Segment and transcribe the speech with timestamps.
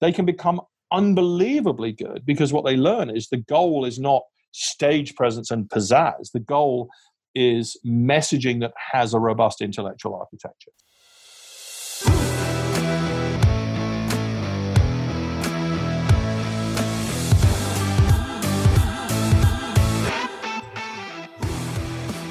[0.00, 0.60] they can become
[0.92, 6.30] unbelievably good because what they learn is the goal is not stage presence and pizzazz.
[6.32, 6.88] The goal
[7.34, 10.70] is messaging that has a robust intellectual architecture.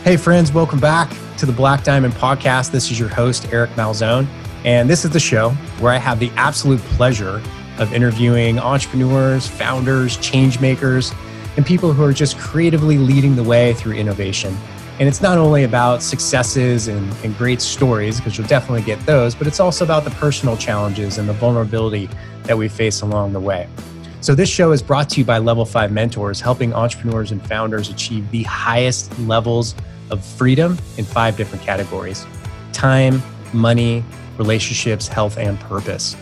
[0.04, 2.72] Hey, friends, welcome back to the Black Diamond Podcast.
[2.72, 4.26] This is your host, Eric Malzone.
[4.64, 7.42] And this is the show where I have the absolute pleasure
[7.80, 11.14] of interviewing entrepreneurs, founders, change makers,
[11.56, 14.56] and people who are just creatively leading the way through innovation.
[15.00, 19.36] And it's not only about successes and, and great stories, because you'll definitely get those,
[19.36, 22.10] but it's also about the personal challenges and the vulnerability
[22.44, 23.68] that we face along the way.
[24.22, 27.90] So, this show is brought to you by Level 5 Mentors, helping entrepreneurs and founders
[27.90, 29.76] achieve the highest levels
[30.10, 32.26] of freedom in five different categories
[32.74, 33.22] time,
[33.54, 34.04] money,
[34.38, 36.16] relationships, health, and purpose.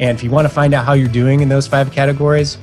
[0.00, 2.58] And if you want to find out how you're doing in those five categories,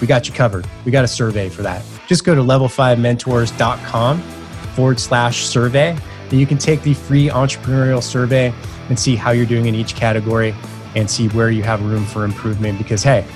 [0.00, 0.66] we got you covered.
[0.84, 1.82] We got a survey for that.
[2.06, 5.96] Just go to level5mentors.com forward slash survey,
[6.30, 8.52] and you can take the free entrepreneurial survey
[8.88, 10.54] and see how you're doing in each category
[10.94, 13.26] and see where you have room for improvement because, hey,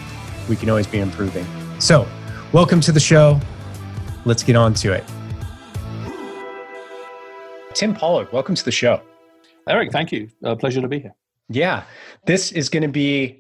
[0.49, 1.47] we can always be improving.
[1.79, 2.07] So,
[2.53, 3.41] welcome to the show.
[4.25, 5.05] Let's get on to it.
[7.75, 9.01] Tim Pollard, welcome to the show.
[9.69, 10.29] Eric, thank you.
[10.43, 11.15] A pleasure to be here.
[11.49, 11.85] Yeah,
[12.27, 13.40] this is going to be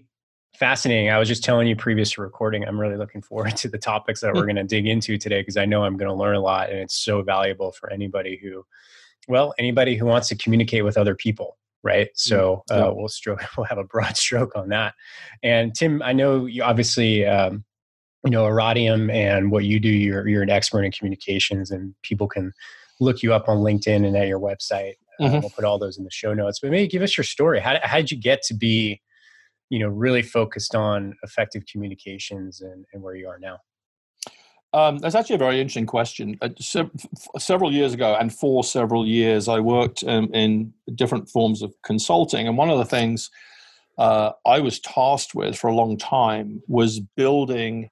[0.61, 1.08] fascinating.
[1.08, 4.20] I was just telling you previous to recording, I'm really looking forward to the topics
[4.20, 6.41] that we're going to dig into today because I know I'm going to learn a
[6.41, 8.64] lot and it's so valuable for anybody who,
[9.27, 11.56] well, anybody who wants to communicate with other people.
[11.83, 12.08] Right.
[12.08, 14.94] Mm, so uh, we'll stroke, we'll have a broad stroke on that.
[15.42, 17.64] And Tim, I know you obviously, um,
[18.22, 22.28] you know, Oratium and what you do, you're, you're an expert in communications and people
[22.28, 22.52] can
[23.00, 24.97] look you up on LinkedIn and at your website.
[25.19, 25.41] Uh, mm-hmm.
[25.41, 26.61] we'll put all those in the show notes.
[26.61, 27.61] But maybe give us your story.
[27.61, 29.00] How, how did you get to be,
[29.71, 33.59] you know, really focused on effective communications and, and where you are now?
[34.73, 36.37] Um, that's actually a very interesting question.
[36.43, 41.29] Uh, se- f- several years ago, and for several years, I worked um, in different
[41.29, 42.47] forms of consulting.
[42.47, 43.30] And one of the things
[43.98, 47.91] uh, I was tasked with for a long time was building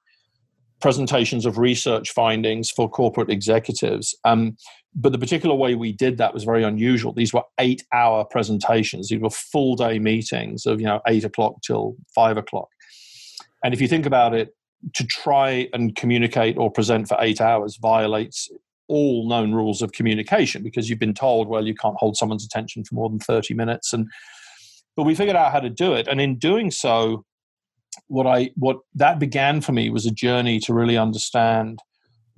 [0.80, 4.16] presentations of research findings for corporate executives.
[4.24, 4.56] Um,
[5.00, 7.12] but the particular way we did that was very unusual.
[7.12, 11.62] These were eight hour presentations, these were full day meetings of you know eight o'clock
[11.62, 12.68] till five o'clock.
[13.64, 14.54] And if you think about it,
[14.94, 18.48] to try and communicate or present for eight hours violates
[18.88, 22.84] all known rules of communication because you've been told, well, you can't hold someone's attention
[22.84, 23.92] for more than 30 minutes.
[23.92, 24.08] And
[24.96, 26.08] but we figured out how to do it.
[26.08, 27.24] And in doing so,
[28.08, 31.80] what I what that began for me was a journey to really understand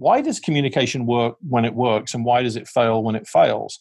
[0.01, 3.79] why does communication work when it works and why does it fail when it fails?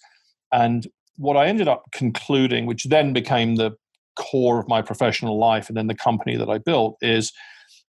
[0.52, 3.72] And what i ended up concluding which then became the
[4.16, 7.34] core of my professional life and then the company that i built is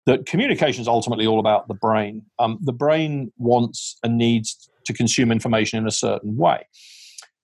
[0.07, 2.23] that communication is ultimately all about the brain.
[2.39, 6.65] Um, the brain wants and needs to consume information in a certain way.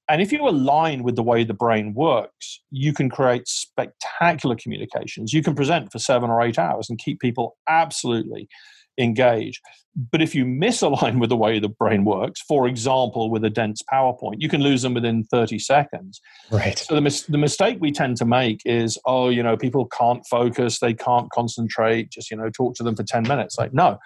[0.10, 5.34] And if you align with the way the brain works, you can create spectacular communications.
[5.34, 8.48] You can present for seven or eight hours and keep people absolutely
[8.98, 9.62] engaged.
[10.12, 13.82] But if you misalign with the way the brain works, for example, with a dense
[13.92, 16.20] PowerPoint, you can lose them within 30 seconds.
[16.52, 16.80] Right.
[16.80, 20.26] So the, mis- the mistake we tend to make is, oh, you know, people can't
[20.26, 23.58] focus, they can't concentrate, just, you know, talk to them for 10 minutes.
[23.58, 24.00] Like, no,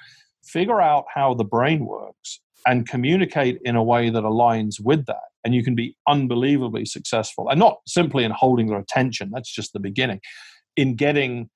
[0.43, 5.23] figure out how the brain works and communicate in a way that aligns with that
[5.43, 9.71] and you can be unbelievably successful and not simply in holding their attention that's just
[9.73, 10.19] the beginning
[10.75, 11.49] in getting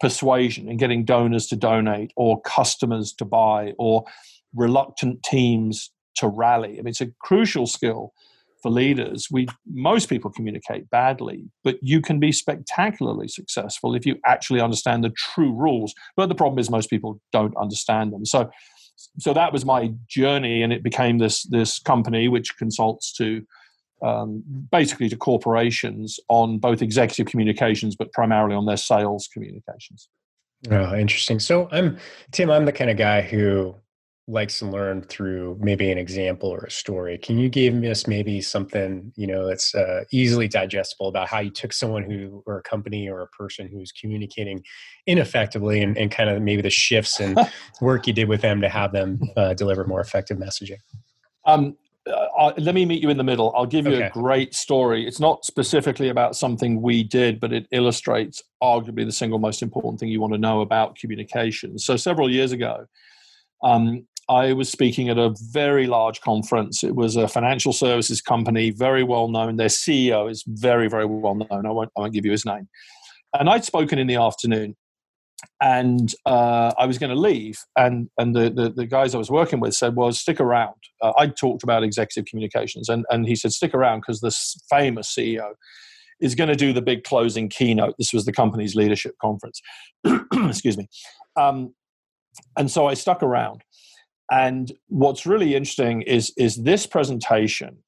[0.00, 4.04] persuasion and getting donors to donate or customers to buy or
[4.54, 6.78] reluctant teams to rally.
[6.78, 8.12] I mean it's a crucial skill
[8.62, 9.28] for leaders.
[9.30, 15.04] We most people communicate badly but you can be spectacularly successful if you actually understand
[15.04, 15.94] the true rules.
[16.16, 18.24] But the problem is most people don't understand them.
[18.24, 18.50] So
[19.18, 23.42] so that was my journey, and it became this this company which consults to
[24.02, 30.08] um, basically to corporations on both executive communications, but primarily on their sales communications.
[30.70, 31.38] Oh, interesting.
[31.38, 31.98] So I'm
[32.32, 32.50] Tim.
[32.50, 33.76] I'm the kind of guy who
[34.28, 37.16] likes to learn through maybe an example or a story.
[37.16, 41.50] Can you give us maybe something you know that's uh, easily digestible about how you
[41.50, 44.62] took someone who or a company or a person who's communicating
[45.06, 47.38] ineffectively and, and kind of maybe the shifts and
[47.80, 50.78] work you did with them to have them uh, deliver more effective messaging?
[51.44, 51.76] Um,
[52.06, 53.52] uh, let me meet you in the middle.
[53.56, 54.06] I'll give you okay.
[54.06, 55.06] a great story.
[55.06, 59.98] It's not specifically about something we did, but it illustrates arguably the single most important
[59.98, 61.78] thing you want to know about communication.
[61.78, 62.86] So, several years ago,
[63.62, 66.82] um, I was speaking at a very large conference.
[66.82, 69.56] It was a financial services company, very well known.
[69.56, 71.66] Their CEO is very, very well known.
[71.66, 72.68] I won't, I won't give you his name.
[73.38, 74.76] And I'd spoken in the afternoon.
[75.60, 79.30] And uh, I was going to leave, and and the, the, the guys I was
[79.30, 83.36] working with said, "Well, stick around." Uh, I talked about executive communications, and and he
[83.36, 85.52] said, "Stick around because this famous CEO
[86.20, 89.60] is going to do the big closing keynote." This was the company's leadership conference.
[90.34, 90.88] Excuse me,
[91.36, 91.74] um,
[92.56, 93.62] and so I stuck around.
[94.30, 97.78] And what's really interesting is is this presentation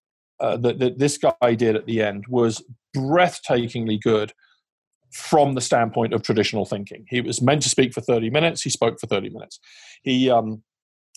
[0.40, 2.62] uh, that, that this guy did at the end was
[2.96, 4.32] breathtakingly good
[5.12, 7.04] from the standpoint of traditional thinking.
[7.08, 8.62] He was meant to speak for 30 minutes.
[8.62, 9.58] He spoke for 30 minutes.
[10.02, 10.62] He um,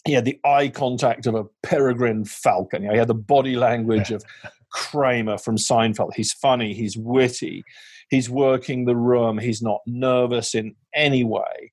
[0.06, 2.82] he had the eye contact of a peregrine falcon.
[2.82, 4.24] he had the body language of
[4.72, 6.14] Kramer from Seinfeld.
[6.16, 6.74] He's funny.
[6.74, 7.64] He's witty.
[8.10, 9.38] He's working the room.
[9.38, 11.72] He's not nervous in any way.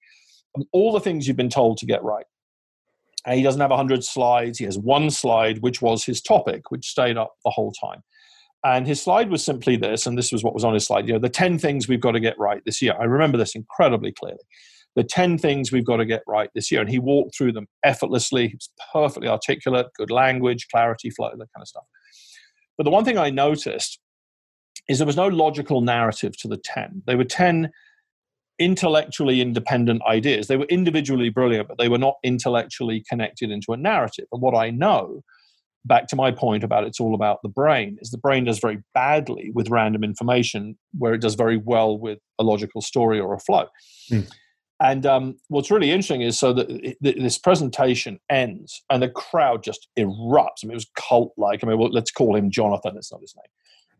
[0.72, 2.26] All the things you've been told to get right.
[3.24, 4.58] And he doesn't have 100 slides.
[4.58, 8.02] He has one slide, which was his topic, which stayed up the whole time.
[8.64, 11.06] And his slide was simply this, and this was what was on his slide.
[11.06, 12.94] You know, the 10 things we've got to get right this year.
[12.98, 14.42] I remember this incredibly clearly.
[14.96, 16.80] The 10 things we've got to get right this year.
[16.80, 18.48] And he walked through them effortlessly.
[18.48, 21.84] He was perfectly articulate, good language, clarity, flow, that kind of stuff.
[22.76, 24.00] But the one thing I noticed
[24.88, 27.02] is there was no logical narrative to the 10.
[27.06, 27.70] They were 10
[28.58, 30.48] intellectually independent ideas.
[30.48, 34.26] They were individually brilliant, but they were not intellectually connected into a narrative.
[34.32, 35.22] And what I know
[35.84, 38.78] back to my point about it's all about the brain is the brain does very
[38.94, 43.38] badly with random information where it does very well with a logical story or a
[43.38, 43.66] flow
[44.10, 44.28] mm.
[44.80, 49.62] and um, what's really interesting is so that it, this presentation ends and the crowd
[49.62, 52.96] just erupts i mean it was cult like i mean well, let's call him jonathan
[52.96, 53.50] it's not his name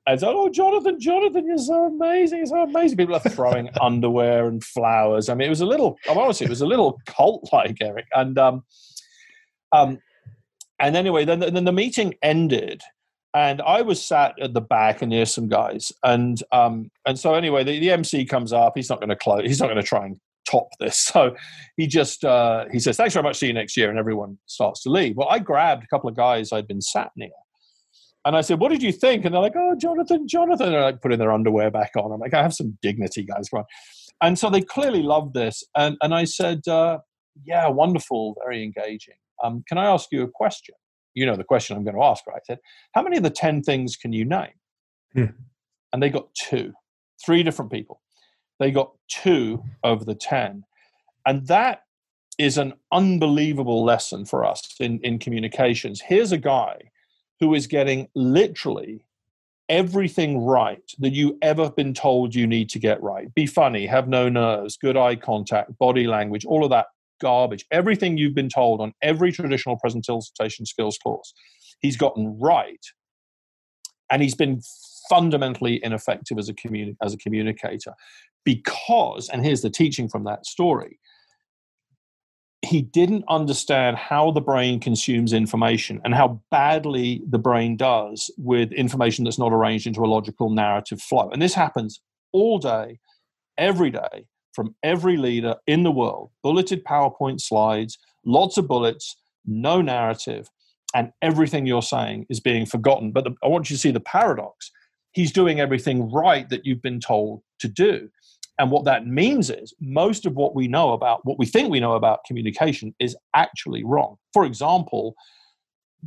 [0.09, 2.39] and so, oh, Jonathan, Jonathan, you're so amazing.
[2.39, 2.97] You're so amazing.
[2.97, 5.29] People are throwing underwear and flowers.
[5.29, 8.07] I mean, it was a little, I'm honestly, it was a little cult like, Eric.
[8.15, 8.65] And um,
[9.73, 9.99] um,
[10.79, 12.83] and anyway, then, then the meeting ended,
[13.35, 17.35] and I was sat at the back and near some guys, and um, and so
[17.35, 18.73] anyway, the, the MC comes up.
[18.77, 19.43] He's not going to close.
[19.45, 21.11] He's not going to try and top this.
[21.13, 21.35] So
[21.77, 23.37] he just uh, he says, "Thanks very much.
[23.37, 25.17] See you next year," and everyone starts to leave.
[25.17, 27.31] Well, I grabbed a couple of guys I'd been sat near.
[28.25, 30.83] And I said, "What did you think?" And they're like, "Oh, Jonathan, Jonathan." And they're
[30.83, 32.13] like putting their underwear back on.
[32.13, 33.49] I'm like, "I have some dignity, guys."
[34.21, 35.63] And so they clearly loved this.
[35.77, 36.99] And and I said, uh,
[37.45, 40.75] "Yeah, wonderful, very engaging." Um, can I ask you a question?
[41.14, 42.37] You know the question I'm going to ask, right?
[42.37, 42.58] I said,
[42.93, 44.52] how many of the 10 things can you name?
[45.14, 45.25] Hmm.
[45.93, 46.73] And they got two,
[47.25, 48.00] three different people.
[48.61, 50.64] They got two of the 10.
[51.26, 51.82] And that
[52.38, 56.00] is an unbelievable lesson for us in, in communications.
[56.00, 56.76] Here's a guy
[57.40, 59.05] who is getting literally
[59.69, 63.32] everything right that you ever been told you need to get right.
[63.35, 66.87] Be funny, have no nerves, good eye contact, body language, all of that
[67.20, 67.65] garbage.
[67.70, 71.32] Everything you've been told on every traditional presentation skills course,
[71.81, 72.85] he's gotten right.
[74.11, 74.61] And he's been
[75.09, 77.94] fundamentally ineffective as a, communi- as a communicator
[78.44, 80.99] because, and here's the teaching from that story,
[82.62, 88.73] he didn't understand how the brain consumes information and how badly the brain does with
[88.73, 91.31] information that's not arranged into a logical narrative flow.
[91.31, 92.00] And this happens
[92.32, 92.99] all day,
[93.56, 94.26] every day,
[94.59, 97.97] from every leader in the world bulleted PowerPoint slides,
[98.27, 99.15] lots of bullets,
[99.47, 100.49] no narrative,
[100.97, 103.13] and everything you're saying is being forgotten.
[103.13, 104.73] But the, I want you to see the paradox.
[105.13, 108.09] He's doing everything right that you've been told to do.
[108.59, 111.79] And what that means is most of what we know about, what we think we
[111.79, 114.17] know about communication is actually wrong.
[114.33, 115.15] For example,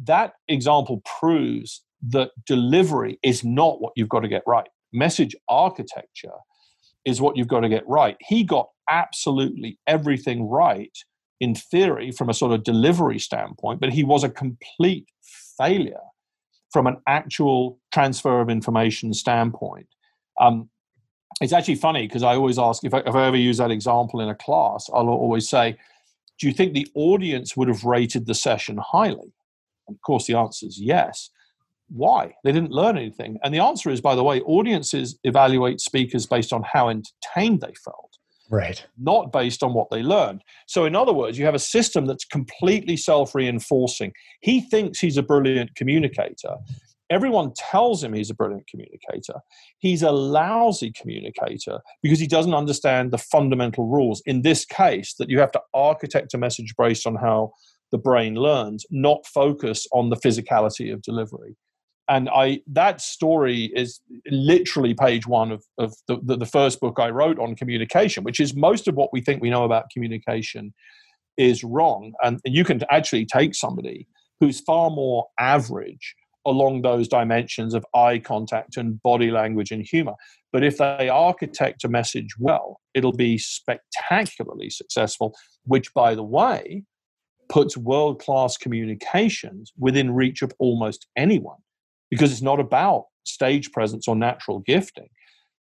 [0.04, 4.68] that example proves that delivery is not what you've got to get right.
[4.92, 6.34] Message architecture
[7.06, 8.18] is what you've got to get right.
[8.20, 10.96] He got absolutely everything right
[11.40, 15.08] in theory from a sort of delivery standpoint, but he was a complete
[15.58, 16.02] failure
[16.72, 19.88] from an actual transfer of information standpoint.
[20.40, 20.70] Um,
[21.42, 24.22] it's actually funny because I always ask if I, if I ever use that example
[24.22, 25.78] in a class, I'll always say,
[26.40, 29.34] Do you think the audience would have rated the session highly?
[29.88, 31.30] And of course, the answer is yes
[31.94, 32.34] why?
[32.44, 33.38] They didn't learn anything.
[33.44, 37.74] And the answer is by the way audiences evaluate speakers based on how entertained they
[37.84, 38.18] felt
[38.52, 38.86] right.
[38.98, 40.44] not based on what they learned.
[40.68, 44.14] So in other words you have a system that's completely self-reinforcing.
[44.42, 46.56] He thinks he's a brilliant communicator.
[47.10, 49.42] Everyone tells him he's a brilliant communicator.
[49.80, 54.22] He's a lousy communicator because he doesn't understand the fundamental rules.
[54.26, 57.52] In this case that you have to architect a message based on how
[57.92, 61.58] the brain learns not focus on the physicality of delivery
[62.12, 67.00] and I that story is literally page one of, of the, the, the, first book
[67.00, 70.74] I wrote on communication, which is most of what we think we know about communication
[71.38, 72.12] is wrong.
[72.22, 74.08] And you can actually take somebody
[74.42, 76.16] who's far more average
[76.46, 80.16] along those dimensions of eye contact and body language and humor.
[80.52, 86.84] But if they architect a message well, it'll be spectacularly successful, which, by the way,
[87.48, 91.60] puts world class communications within reach of almost anyone
[92.12, 95.10] because it's not about stage presence or natural gifting.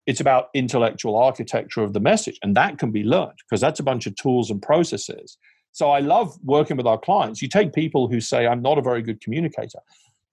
[0.07, 3.83] It's about intellectual architecture of the message, and that can be learned because that's a
[3.83, 5.37] bunch of tools and processes.
[5.73, 7.43] So I love working with our clients.
[7.43, 9.81] You take people who say, I'm not a very good communicator,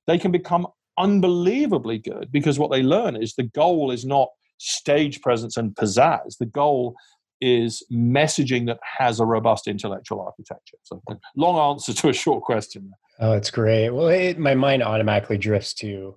[0.08, 0.68] they can become
[0.98, 4.30] unbelievably good because what they learn is the goal is not
[4.60, 6.38] stage presence and pizzazz.
[6.38, 6.96] The goal
[7.44, 10.78] is messaging that has a robust intellectual architecture.
[10.84, 11.02] So,
[11.36, 12.92] long answer to a short question.
[13.20, 13.90] Oh, it's great.
[13.90, 16.16] Well, it, my mind automatically drifts to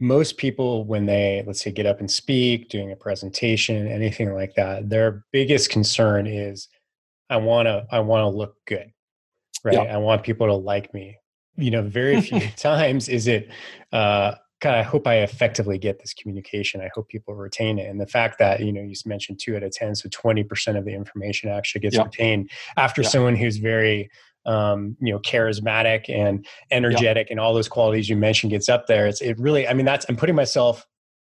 [0.00, 4.54] most people when they let's say get up and speak doing a presentation anything like
[4.54, 6.68] that their biggest concern is
[7.28, 8.90] i want to i want to look good
[9.62, 9.94] right yeah.
[9.94, 11.18] i want people to like me
[11.56, 13.50] you know very few times is it
[13.92, 18.00] uh god i hope i effectively get this communication i hope people retain it and
[18.00, 20.92] the fact that you know you mentioned two out of ten so 20% of the
[20.92, 22.02] information actually gets yeah.
[22.02, 23.08] retained after yeah.
[23.08, 24.10] someone who's very
[24.46, 29.06] um, you know, charismatic and energetic and all those qualities you mentioned gets up there.
[29.06, 30.86] It's it really, I mean, that's I'm putting myself,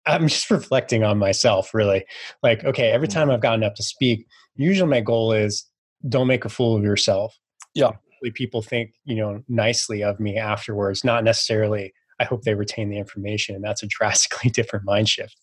[0.07, 2.05] I'm just reflecting on myself really.
[2.43, 3.13] Like, okay, every mm.
[3.13, 5.67] time I've gotten up to speak, usually my goal is
[6.09, 7.39] don't make a fool of yourself.
[7.75, 7.93] Yeah.
[8.35, 12.99] People think, you know, nicely of me afterwards, not necessarily I hope they retain the
[12.99, 13.55] information.
[13.55, 15.37] And that's a drastically different mind shift.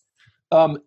[0.50, 0.78] Um,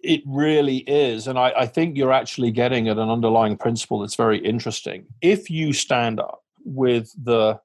[0.00, 1.26] it really is.
[1.26, 5.06] And I, I, think you're actually getting at an underlying principle that's very interesting.
[5.20, 7.58] If you stand up with the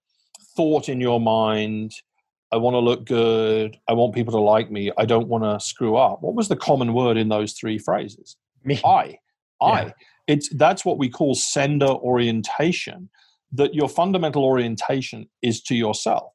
[0.56, 1.94] thought in your mind,
[2.52, 5.66] I want to look good, I want people to like me, I don't want to
[5.66, 6.22] screw up.
[6.22, 8.38] What was the common word in those three phrases?
[8.64, 8.80] Me.
[8.86, 9.18] I.
[9.60, 9.84] I.
[9.84, 9.92] Yeah.
[10.28, 13.10] It's that's what we call sender orientation,
[13.52, 16.32] that your fundamental orientation is to yourself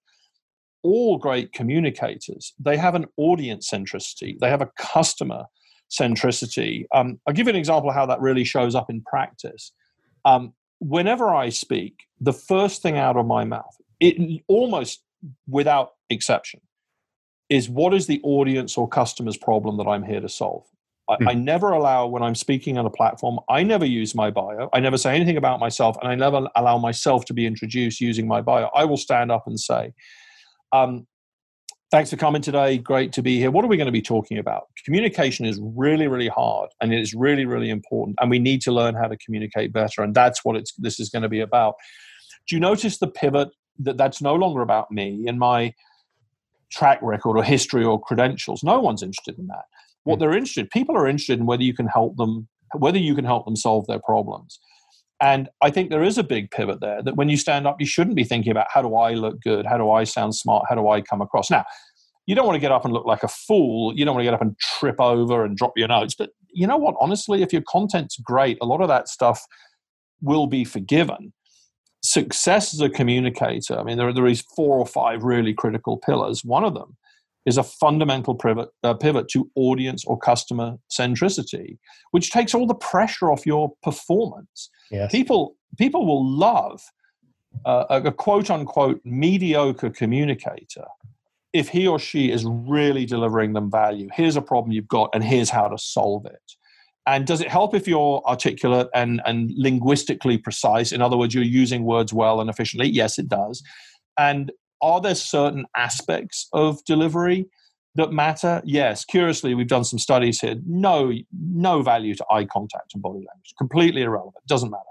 [0.86, 5.44] all great communicators they have an audience centricity they have a customer
[5.90, 6.84] centricity.
[6.94, 9.72] Um, I'll give you an example of how that really shows up in practice.
[10.24, 15.02] Um, whenever I speak, the first thing out of my mouth, it almost
[15.48, 16.60] without exception,
[17.48, 20.64] is what is the audience or customer's problem that I'm here to solve.
[21.08, 21.28] I, mm.
[21.28, 24.68] I, never allow, when I'm speaking on a platform, I never use my bio.
[24.72, 28.26] I never say anything about myself, and I never allow myself to be introduced using
[28.26, 28.68] my bio.
[28.74, 29.92] I will stand up and say,
[30.72, 31.06] um,
[31.92, 32.78] Thanks for coming today.
[32.78, 33.52] Great to be here.
[33.52, 34.64] What are we going to be talking about?
[34.84, 38.18] Communication is really, really hard and it is really, really important.
[38.20, 40.02] And we need to learn how to communicate better.
[40.02, 41.76] And that's what it's, this is going to be about.
[42.48, 45.74] Do you notice the pivot that that's no longer about me and my
[46.72, 48.64] track record or history or credentials?
[48.64, 49.66] No one's interested in that.
[50.02, 50.20] What hmm.
[50.20, 53.44] they're interested, people are interested in whether you can help them, whether you can help
[53.44, 54.58] them solve their problems.
[55.20, 57.86] And I think there is a big pivot there that when you stand up, you
[57.86, 59.64] shouldn't be thinking about how do I look good?
[59.64, 60.66] How do I sound smart?
[60.68, 61.50] How do I come across?
[61.50, 61.64] Now,
[62.26, 63.94] you don't want to get up and look like a fool.
[63.96, 66.14] You don't want to get up and trip over and drop your notes.
[66.14, 66.96] But you know what?
[67.00, 69.42] Honestly, if your content's great, a lot of that stuff
[70.20, 71.32] will be forgiven.
[72.02, 75.96] Success as a communicator, I mean, there are, there is four or five really critical
[75.96, 76.44] pillars.
[76.44, 76.96] One of them
[77.46, 81.78] is a fundamental pivot, uh, pivot to audience or customer centricity,
[82.10, 84.68] which takes all the pressure off your performance.
[84.90, 85.10] Yes.
[85.12, 86.82] People people will love
[87.64, 90.84] uh, a, a quote unquote mediocre communicator
[91.52, 94.08] if he or she is really delivering them value.
[94.12, 96.52] Here's a problem you've got, and here's how to solve it.
[97.06, 100.90] And does it help if you're articulate and, and linguistically precise?
[100.92, 102.88] In other words, you're using words well and efficiently?
[102.88, 103.62] Yes, it does.
[104.18, 104.50] And
[104.82, 107.46] are there certain aspects of delivery
[107.94, 108.62] that matter?
[108.64, 109.04] Yes.
[109.04, 110.56] Curiously, we've done some studies here.
[110.66, 113.54] No, no value to eye contact and body language.
[113.58, 114.44] Completely irrelevant.
[114.46, 114.82] Doesn't matter.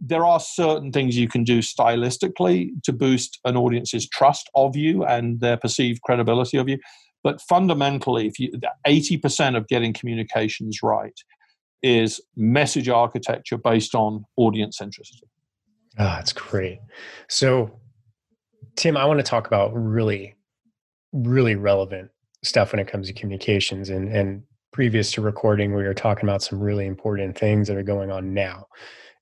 [0.00, 5.04] There are certain things you can do stylistically to boost an audience's trust of you
[5.04, 6.78] and their perceived credibility of you.
[7.22, 8.50] But fundamentally, if you
[8.84, 11.14] 80% of getting communications right
[11.82, 15.28] is message architecture based on audience centricity.
[15.98, 16.80] Ah, that's great.
[17.28, 17.70] So
[18.76, 20.34] Tim, I want to talk about really,
[21.12, 22.10] really relevant
[22.42, 23.90] stuff when it comes to communications.
[23.90, 27.82] And, and previous to recording, we were talking about some really important things that are
[27.82, 28.66] going on now.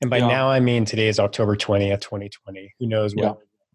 [0.00, 0.28] And by yeah.
[0.28, 2.74] now, I mean today is October 20th, 2020.
[2.78, 3.32] Who knows what yeah.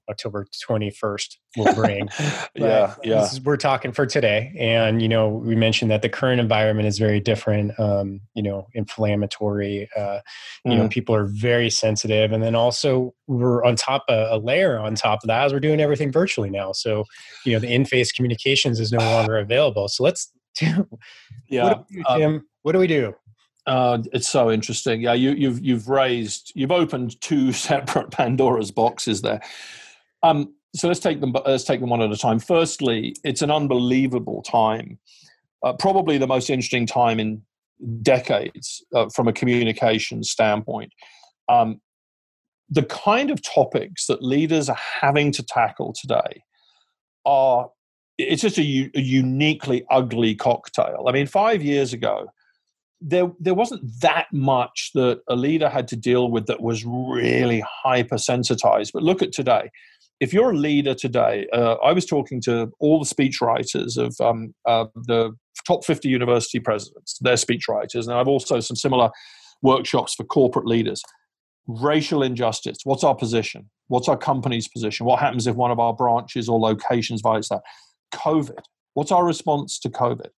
[0.10, 2.10] October 21st will bring.
[2.56, 3.24] yeah, yeah.
[3.24, 4.56] Is, we're talking for today.
[4.60, 8.68] And, you know, we mentioned that the current environment is very different, um, you know,
[8.74, 9.90] inflammatory.
[9.98, 10.20] Uh,
[10.64, 10.78] you mm.
[10.78, 12.32] know, people are very sensitive.
[12.32, 15.60] And then also we're on top of a layer on top of that as we're
[15.60, 16.72] doing everything virtually now.
[16.72, 17.06] So,
[17.46, 19.88] you know, the in-face communications is no longer available.
[19.88, 20.88] So let's do,
[21.50, 21.74] yeah.
[21.74, 22.34] What do we do, um, Tim?
[22.36, 23.16] Um, what do we do?
[23.68, 25.02] Uh, it's so interesting.
[25.02, 29.42] Yeah, you, you've you've raised, you've opened two separate Pandora's boxes there.
[30.26, 31.34] Um, so let's take them.
[31.46, 32.40] Let's take them one at a time.
[32.40, 35.00] Firstly, it's an unbelievable time,
[35.64, 37.42] uh, probably the most interesting time in
[38.02, 40.94] decades uh, from a communication standpoint.
[41.48, 41.80] Um,
[42.70, 46.44] the kind of topics that leaders are having to tackle today
[47.26, 47.70] are
[48.18, 51.06] it's just a, a, uniquely ugly cocktail.
[51.08, 52.28] I mean, five years ago,
[53.02, 57.64] there there wasn't that much that a leader had to deal with that was really
[57.86, 58.92] hypersensitized.
[58.94, 59.70] But look at today.
[60.20, 64.54] If you're a leader today, uh, I was talking to all the speechwriters of um,
[64.66, 65.32] uh, the
[65.68, 69.10] top 50 university presidents, their speechwriters, and I've also some similar
[69.62, 71.02] workshops for corporate leaders
[71.68, 72.78] racial injustice.
[72.84, 73.70] What's our position?
[73.88, 75.06] What's our company's position?
[75.06, 77.62] What happens if one of our branches or locations violates that?
[78.14, 78.64] COVID.
[78.94, 80.30] What's our response to COVID?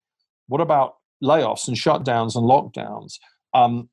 [0.48, 3.14] What about layoffs and shutdowns and lockdowns?
[3.54, 3.88] Um,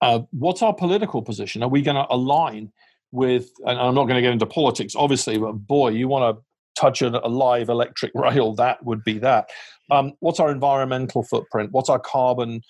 [0.00, 1.62] uh, what's our political position?
[1.62, 2.72] Are we going to align
[3.12, 6.42] with, and I'm not going to get into politics, obviously, but boy, you want to
[6.80, 9.48] touch a, live electric rail, that would be that.
[9.90, 11.70] Um, what's our environmental footprint?
[11.72, 12.62] What's our carbon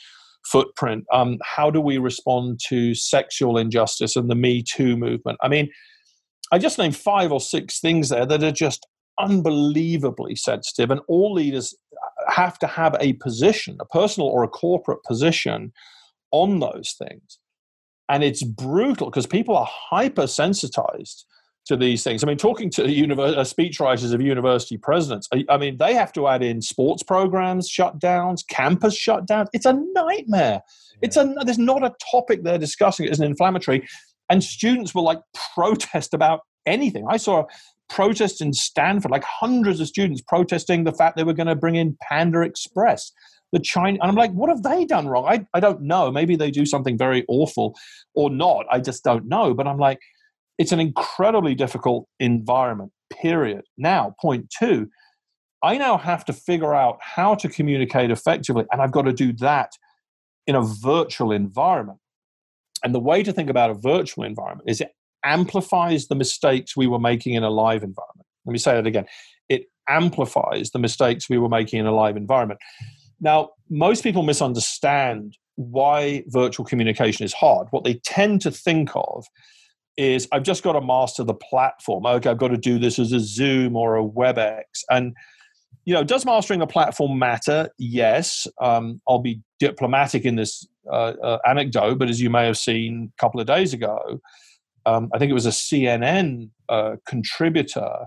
[0.47, 1.05] footprint.
[1.13, 5.39] Um, how do we respond to sexual injustice and the Me Too movement?
[5.43, 5.71] I mean,
[6.51, 8.87] I just named five or six things there that are just
[9.19, 11.75] unbelievably sensitive, and all leaders
[12.29, 15.73] have to have a position, a personal or a corporate position
[16.31, 17.39] on those things.
[18.09, 21.25] And it's brutal because people are hypersensitized
[21.67, 22.25] to these things.
[22.25, 26.13] I mean, talking to univer- uh, speechwriters of university presidents, I, I, mean, they have
[26.15, 29.47] to add in sports programs shutdowns, campus shutdowns.
[29.53, 30.63] It's a nightmare.
[30.63, 30.99] Yeah.
[31.03, 33.87] It's a there's not a topic they're discussing as an inflammatory,
[34.29, 35.21] and students will like
[35.55, 37.07] protest about anything.
[37.09, 37.47] I saw a
[37.93, 41.77] protests in Stanford, like hundreds of students protesting the fact they were going to bring
[41.77, 43.13] in Panda Express.
[43.53, 45.27] The China, and I'm like, what have they done wrong?
[45.29, 46.11] I, I don't know.
[46.11, 47.77] Maybe they do something very awful
[48.15, 48.65] or not.
[48.71, 49.53] I just don't know.
[49.53, 49.99] But I'm like,
[50.59, 53.63] it's an incredibly difficult environment, period.
[53.77, 54.89] Now, point two,
[55.63, 59.33] I now have to figure out how to communicate effectively, and I've got to do
[59.35, 59.73] that
[60.47, 61.99] in a virtual environment.
[62.83, 64.91] And the way to think about a virtual environment is it
[65.25, 68.27] amplifies the mistakes we were making in a live environment.
[68.45, 69.07] Let me say that again.
[69.49, 72.61] It amplifies the mistakes we were making in a live environment.
[73.23, 77.69] Now, most people misunderstand why virtual communication is hard.
[77.71, 79.27] What they tend to think of
[79.97, 82.05] is I've just got to master the platform.
[82.05, 84.65] Okay, I've got to do this as a Zoom or a WebEx.
[84.91, 85.15] And,
[85.85, 87.69] you know, does mastering a platform matter?
[87.79, 88.49] Yes.
[88.61, 93.13] Um, I'll be diplomatic in this uh, uh, anecdote, but as you may have seen
[93.17, 94.21] a couple of days ago,
[94.85, 98.07] um, I think it was a CNN uh, contributor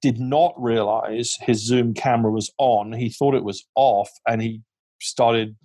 [0.00, 2.92] did not realize his Zoom camera was on.
[2.92, 4.62] He thought it was off and he
[5.00, 5.56] started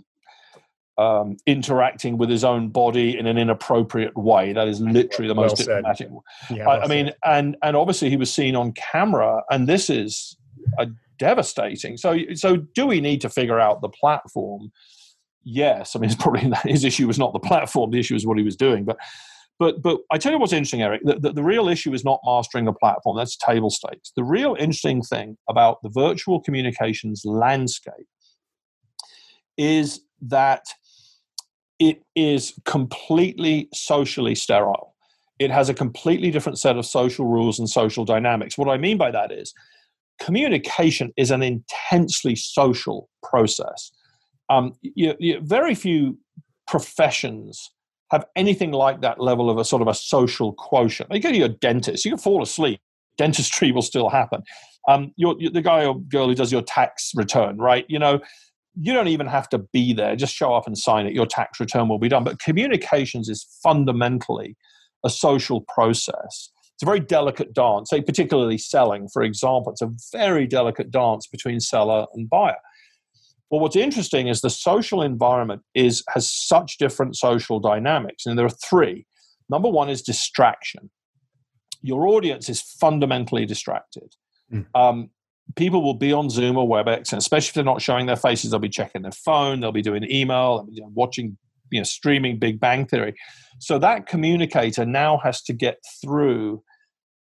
[0.98, 4.54] um, interacting with his own body in an inappropriate way.
[4.54, 6.10] That is literally the most well diplomatic.
[6.52, 10.38] Yeah, I, I mean, and and obviously he was seen on camera, and this is
[10.78, 11.98] a devastating.
[11.98, 14.72] So, so do we need to figure out the platform?
[15.44, 18.38] Yes, I mean, it's probably his issue was not the platform; the issue was what
[18.38, 18.86] he was doing.
[18.86, 18.98] But,
[19.60, 21.02] but, but I tell you what's interesting, Eric.
[21.04, 23.18] The, the, the real issue is not mastering a platform.
[23.18, 24.12] That's table stakes.
[24.16, 28.08] The real interesting thing about the virtual communications landscape
[29.58, 30.64] is that
[31.80, 34.96] it is completely socially sterile.
[35.40, 38.58] It has a completely different set of social rules and social dynamics.
[38.58, 39.54] What I mean by that is
[40.20, 43.92] communication is an intensely social process.
[44.50, 46.18] Um, you, you, very few
[46.68, 47.72] professions
[48.14, 51.12] have anything like that level of a sort of a social quotient.
[51.12, 52.80] You go to your dentist, you can fall asleep,
[53.18, 54.44] dentistry will still happen.
[54.88, 57.86] Um, you're, you're the guy or girl who does your tax return, right?
[57.90, 58.20] You know,
[58.80, 60.16] you don't even have to be there.
[60.16, 61.14] Just show up and sign it.
[61.14, 62.24] Your tax return will be done.
[62.24, 64.56] But communications is fundamentally
[65.04, 66.52] a social process.
[66.76, 69.72] It's a very delicate dance, particularly selling, for example.
[69.72, 72.58] It's a very delicate dance between seller and buyer.
[73.50, 78.46] Well, what's interesting is the social environment is has such different social dynamics, and there
[78.46, 79.06] are three.
[79.50, 80.90] Number one is distraction.
[81.82, 84.16] Your audience is fundamentally distracted.
[84.52, 84.66] Mm.
[84.74, 85.10] Um,
[85.56, 88.52] people will be on Zoom or WebEx, and especially if they're not showing their faces,
[88.52, 91.38] they'll be checking their phone, they'll be doing email, be watching,
[91.70, 93.14] you know, streaming Big Bang Theory.
[93.60, 96.64] So that communicator now has to get through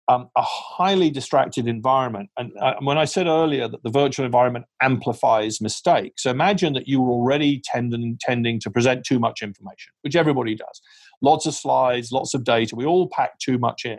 [0.09, 2.31] um, a highly distracted environment.
[2.39, 6.89] And uh, when I said earlier that the virtual environment amplifies mistakes, so imagine that
[6.89, 10.81] you were already tending, tending to present too much information, which everybody does.
[11.21, 12.75] Lots of slides, lots of data.
[12.75, 13.99] We all pack too much in.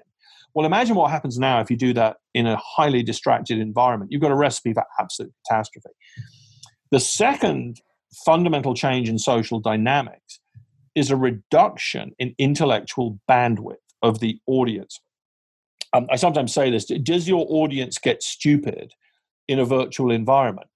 [0.56, 4.12] Well, imagine what happens now if you do that in a highly distracted environment.
[4.12, 5.90] You've got a recipe for absolute catastrophe.
[6.92, 7.82] The second
[8.26, 10.40] fundamental change in social dynamics
[10.96, 15.00] is a reduction in intellectual bandwidth of the audience.
[15.94, 18.94] Um, I sometimes say this Does your audience get stupid
[19.48, 20.68] in a virtual environment?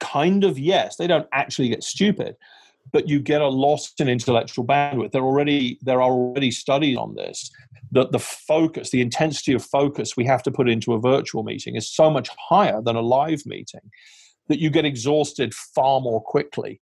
[0.00, 0.96] Kind of yes.
[0.96, 2.36] They don't actually get stupid,
[2.92, 5.12] but you get a loss in intellectual bandwidth.
[5.12, 7.50] There already there are already studies on this
[7.92, 11.76] that the focus, the intensity of focus we have to put into a virtual meeting
[11.76, 13.82] is so much higher than a live meeting
[14.48, 16.80] that you get exhausted far more quickly.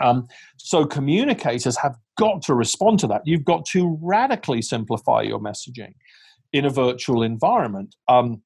[0.00, 0.26] Um,
[0.56, 3.22] so communicators have got to respond to that.
[3.24, 5.94] You've got to radically simplify your messaging
[6.54, 7.94] in a virtual environment.
[8.08, 8.40] Um,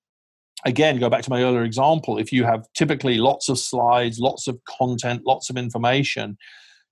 [0.65, 2.19] again, go back to my earlier example.
[2.19, 6.39] If you have typically lots of slides, lots of content, lots of information,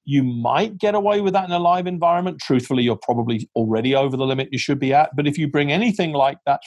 [0.05, 2.39] you might get away with that in a live environment.
[2.41, 5.11] Truthfully, you're probably already over the limit you should be at.
[5.17, 6.61] But if you bring anything like that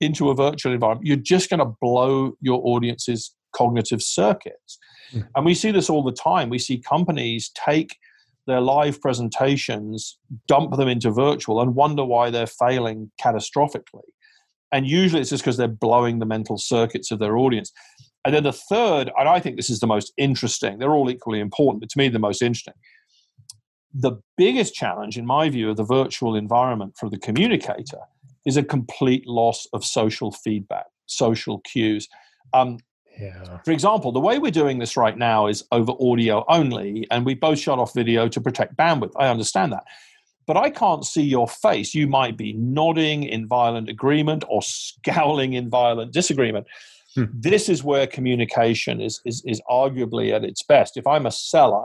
[0.00, 4.78] into a virtual environment, you're just going to blow your audience's cognitive circuits.
[5.12, 5.28] Mm.
[5.36, 6.48] And we see this all the time.
[6.48, 7.96] We see companies take
[8.50, 14.08] their live presentations, dump them into virtual, and wonder why they're failing catastrophically.
[14.72, 17.72] And usually it's just because they're blowing the mental circuits of their audience.
[18.24, 21.40] And then the third, and I think this is the most interesting, they're all equally
[21.40, 22.74] important, but to me, the most interesting.
[23.94, 28.00] The biggest challenge, in my view, of the virtual environment for the communicator
[28.46, 32.08] is a complete loss of social feedback, social cues.
[32.52, 32.78] Um,
[33.20, 33.58] yeah.
[33.64, 37.34] For example, the way we're doing this right now is over audio only, and we
[37.34, 39.12] both shut off video to protect bandwidth.
[39.16, 39.84] I understand that.
[40.46, 41.94] But I can't see your face.
[41.94, 46.66] You might be nodding in violent agreement or scowling in violent disagreement.
[47.14, 47.24] Hmm.
[47.32, 50.96] This is where communication is, is, is arguably at its best.
[50.96, 51.84] If I'm a seller,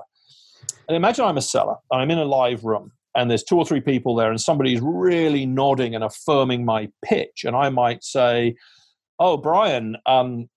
[0.87, 3.81] and imagine I'm a seller, I'm in a live room, and there's two or three
[3.81, 8.55] people there, and somebody's really nodding and affirming my pitch, and I might say,
[9.19, 10.49] "Oh, Brian, um,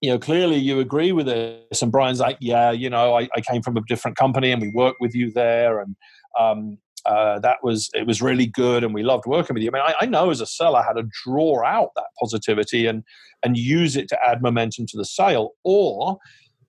[0.00, 3.40] you know, clearly you agree with this." And Brian's like, "Yeah, you know, I, I
[3.40, 5.96] came from a different company, and we worked with you there, and
[6.38, 9.70] um, uh, that was it was really good and we loved working with you.
[9.70, 13.02] I mean, I, I, know as a seller how to draw out that positivity and
[13.42, 15.52] and use it to add momentum to the sale.
[15.64, 16.18] Or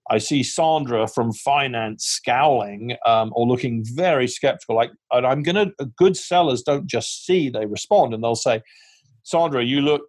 [0.10, 4.76] I see Sandra from finance scowling um, or looking very skeptical.
[4.76, 5.74] Like, I'm to.
[5.98, 8.62] Good sellers don't just see; they respond, and they'll say.
[9.24, 10.02] Sandra, you look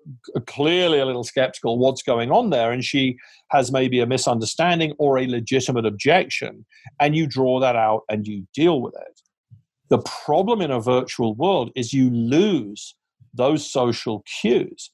[0.47, 1.79] clearly a little skeptical.
[1.79, 2.73] What's going on there?
[2.73, 3.17] And she
[3.49, 6.65] has maybe a misunderstanding or a legitimate objection,
[7.01, 9.21] and you draw that out and you deal with it.
[9.89, 12.95] The problem in a virtual world is you lose
[13.35, 14.91] those social cues.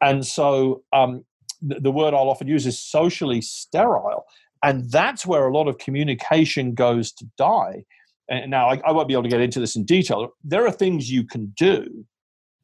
[0.00, 1.24] And so um,
[1.62, 4.24] the, the word I'll often use is socially sterile.
[4.62, 7.84] And that's where a lot of communication goes to die.
[8.28, 10.32] And now, I, I won't be able to get into this in detail.
[10.44, 12.04] There are things you can do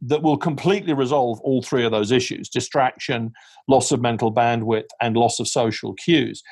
[0.03, 3.33] that will completely resolve all three of those issues distraction,
[3.67, 6.43] loss of mental bandwidth, and loss of social cues.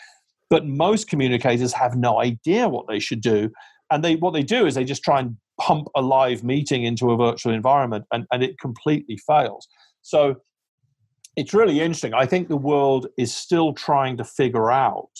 [0.51, 3.51] But most communicators have no idea what they should do
[3.91, 7.11] and they what they do is they just try and pump a live meeting into
[7.11, 9.69] a virtual environment and, and it completely fails.
[10.03, 10.37] So
[11.37, 12.15] it's really interesting.
[12.15, 15.11] I think the world is still trying to figure out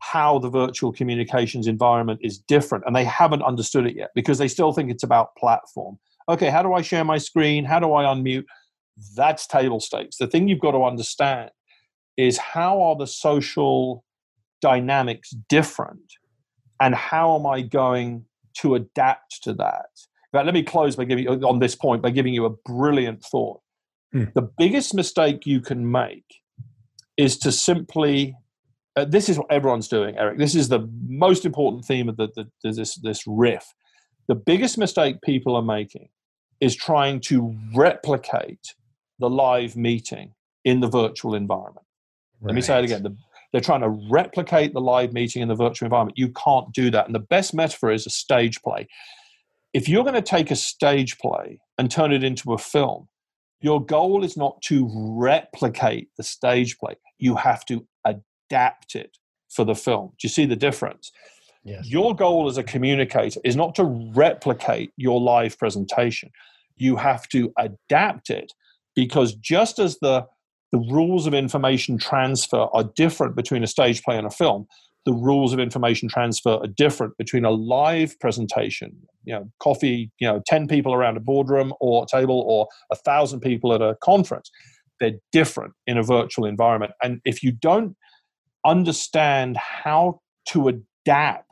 [0.00, 4.48] how the virtual communications environment is different and they haven't understood it yet because they
[4.48, 8.04] still think it's about platform okay how do i share my screen how do i
[8.04, 8.44] unmute
[9.16, 11.50] that's table stakes the thing you've got to understand
[12.16, 14.04] is how are the social
[14.60, 16.12] dynamics different
[16.82, 18.24] and how am I going
[18.58, 19.86] to adapt to that?
[20.32, 23.60] But let me close by giving on this point by giving you a brilliant thought.
[24.14, 24.32] Mm.
[24.34, 26.24] The biggest mistake you can make
[27.16, 28.34] is to simply.
[28.94, 30.36] Uh, this is what everyone's doing, Eric.
[30.36, 33.64] This is the most important theme of the, the, the, this this riff.
[34.28, 36.08] The biggest mistake people are making
[36.60, 38.74] is trying to replicate
[39.18, 41.86] the live meeting in the virtual environment.
[42.40, 42.50] Right.
[42.50, 43.02] Let me say it again.
[43.02, 43.16] The,
[43.52, 46.18] they're trying to replicate the live meeting in the virtual environment.
[46.18, 47.06] You can't do that.
[47.06, 48.88] And the best metaphor is a stage play.
[49.74, 53.08] If you're going to take a stage play and turn it into a film,
[53.60, 56.94] your goal is not to replicate the stage play.
[57.18, 60.08] You have to adapt it for the film.
[60.18, 61.12] Do you see the difference?
[61.64, 61.88] Yes.
[61.88, 66.30] Your goal as a communicator is not to replicate your live presentation.
[66.76, 68.52] You have to adapt it
[68.94, 70.26] because just as the
[70.72, 74.66] the rules of information transfer are different between a stage play and a film
[75.04, 78.94] the rules of information transfer are different between a live presentation
[79.24, 83.40] you know coffee you know 10 people around a boardroom or table or a thousand
[83.40, 84.50] people at a conference
[85.00, 87.96] they're different in a virtual environment and if you don't
[88.64, 91.51] understand how to adapt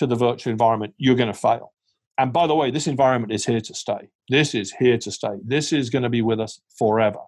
[0.00, 1.72] to the virtual environment you're going to fail
[2.18, 5.36] and by the way this environment is here to stay this is here to stay
[5.44, 7.20] this is going to be with us forever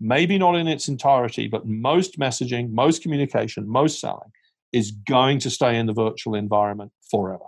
[0.00, 4.30] maybe not in its entirety, but most messaging, most communication, most selling
[4.72, 7.44] is going to stay in the virtual environment forever.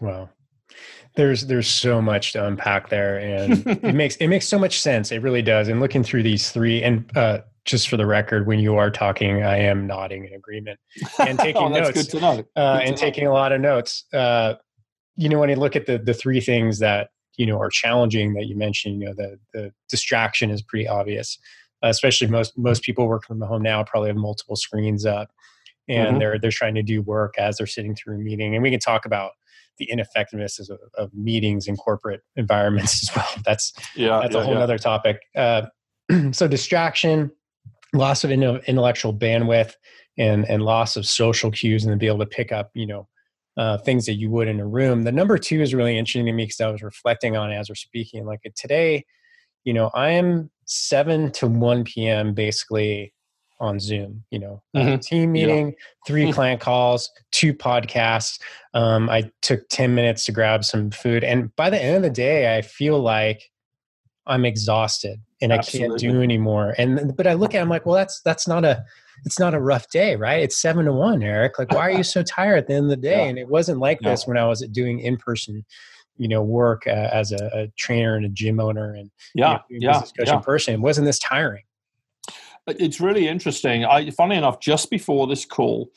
[0.00, 0.30] Wow.
[1.16, 5.12] There's there's so much to unpack there and it makes it makes so much sense.
[5.12, 5.68] It really does.
[5.68, 9.42] And looking through these three and uh, just for the record when you are talking
[9.42, 10.78] i am nodding in agreement
[11.18, 12.44] and taking oh, notes good to know.
[12.56, 14.04] Uh, and taking a lot of notes.
[14.12, 14.54] Uh,
[15.16, 18.34] you know when you look at the the three things that you know are challenging
[18.34, 21.38] that you mentioned you know the the distraction is pretty obvious
[21.84, 25.30] uh, especially most most people working from home now probably have multiple screens up
[25.88, 26.18] and mm-hmm.
[26.18, 28.54] they're they're trying to do work as they're sitting through a meeting.
[28.54, 29.32] And we can talk about
[29.78, 33.42] the ineffectiveness of, of meetings in corporate environments as well.
[33.44, 34.60] That's yeah that's yeah, a whole yeah.
[34.60, 35.20] other topic.
[35.36, 35.62] Uh,
[36.32, 37.30] so distraction
[37.92, 39.74] loss of intellectual bandwidth
[40.18, 43.08] and and loss of social cues and to be able to pick up you know
[43.56, 45.02] uh, things that you would in a room.
[45.02, 47.68] The number two is really interesting to me because i was reflecting on it as
[47.68, 48.26] we're speaking.
[48.26, 49.04] Like today
[49.64, 53.12] you know i am 7 to 1 p.m basically
[53.60, 54.24] on Zoom.
[54.30, 54.98] You know, mm-hmm.
[54.98, 56.06] team meeting, yeah.
[56.06, 56.32] 3 mm-hmm.
[56.34, 58.40] client calls, two podcasts.
[58.74, 62.10] Um, I took ten minutes to grab some food, and by the end of the
[62.10, 63.50] day, I feel like
[64.26, 65.84] I'm exhausted and Absolutely.
[65.84, 66.74] I can't do anymore.
[66.78, 68.84] And but I look at, it, I'm like, well, that's that's not a
[69.24, 70.42] it's not a rough day, right?
[70.42, 71.58] It's seven to one, Eric.
[71.58, 73.22] Like, why are you so tired at the end of the day?
[73.22, 73.28] Yeah.
[73.28, 74.10] And it wasn't like yeah.
[74.10, 75.64] this when I was doing in person
[76.16, 79.80] you know work uh, as a, a, trainer and a gym owner and yeah you
[79.80, 80.38] know, yeah, yeah.
[80.38, 81.64] person wasn't this tiring
[82.66, 83.84] it's really interesting.
[83.84, 85.90] I, funny enough, just before this call,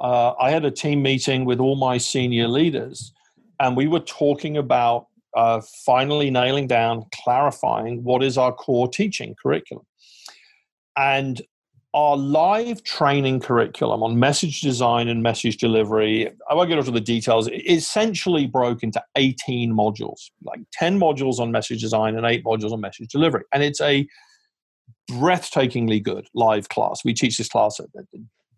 [0.00, 3.12] uh, I had a team meeting with all my senior leaders,
[3.60, 9.34] and we were talking about uh, finally nailing down, clarifying what is our core teaching
[9.40, 9.84] curriculum.
[10.96, 11.42] And
[11.92, 17.00] our live training curriculum on message design and message delivery, I won't get into the
[17.00, 22.72] details, essentially broke into 18 modules, like 10 modules on message design and eight modules
[22.72, 23.44] on message delivery.
[23.52, 24.06] And it's a
[25.10, 27.04] breathtakingly good live class.
[27.04, 27.86] We teach this class at,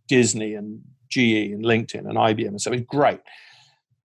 [0.08, 0.80] Disney and
[1.10, 3.20] GE and LinkedIn and IBM, and so it's great.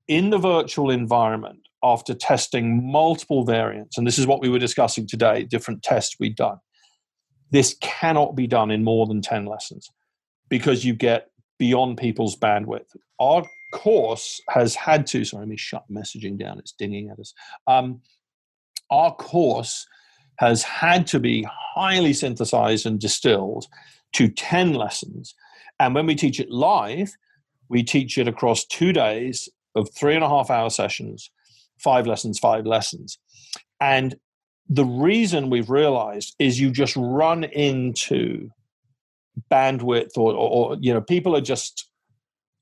[0.07, 5.07] In the virtual environment, after testing multiple variants, and this is what we were discussing
[5.07, 6.57] today, different tests we've done,
[7.51, 9.89] this cannot be done in more than 10 lessons
[10.49, 11.27] because you get
[11.59, 12.87] beyond people's bandwidth.
[13.19, 17.33] Our course has had to, sorry, let me shut messaging down, it's dinging at us.
[17.67, 18.01] Um,
[18.89, 19.85] our course
[20.41, 23.67] has had to be highly synthesized and distilled
[24.11, 25.35] to 10 lessons.
[25.79, 27.11] And when we teach it live,
[27.69, 31.29] we teach it across two days of three and a half hour sessions,
[31.77, 33.19] five lessons, five lessons.
[33.79, 34.15] And
[34.67, 38.49] the reason we've realized is you just run into
[39.51, 41.87] bandwidth or, or, you know people are just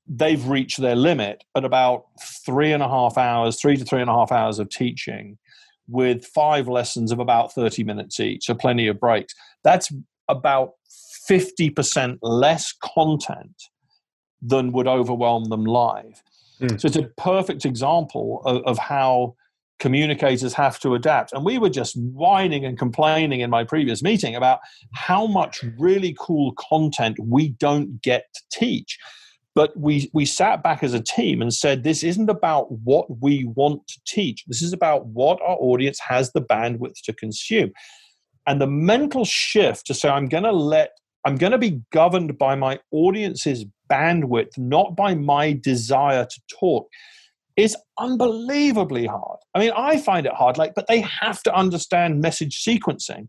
[0.06, 2.04] they've reached their limit at about
[2.44, 5.36] three and a half hours three to three and a half hours of teaching
[5.90, 9.34] with five lessons of about 30 minutes each, so plenty of breaks.
[9.64, 9.92] That's
[10.28, 10.72] about
[11.28, 13.62] 50% less content
[14.42, 16.22] than would overwhelm them live.
[16.60, 16.80] Mm.
[16.80, 19.34] So it's a perfect example of, of, how
[19.78, 21.32] communicators have to adapt.
[21.32, 24.60] And we were just whining and complaining in my previous meeting about
[24.94, 28.98] how much really cool content we don't get to teach.
[29.54, 33.44] But we, we sat back as a team and said, this isn't about what we
[33.56, 34.44] want to teach.
[34.46, 37.72] This is about what our audience has the bandwidth to consume.
[38.46, 40.92] And the mental shift to say, I'm going to let,
[41.24, 46.88] I'm going to be governed by my audience's bandwidth, not by my desire to talk,
[47.56, 49.38] is unbelievably hard.
[49.54, 53.26] I mean, I find it hard, like, but they have to understand message sequencing.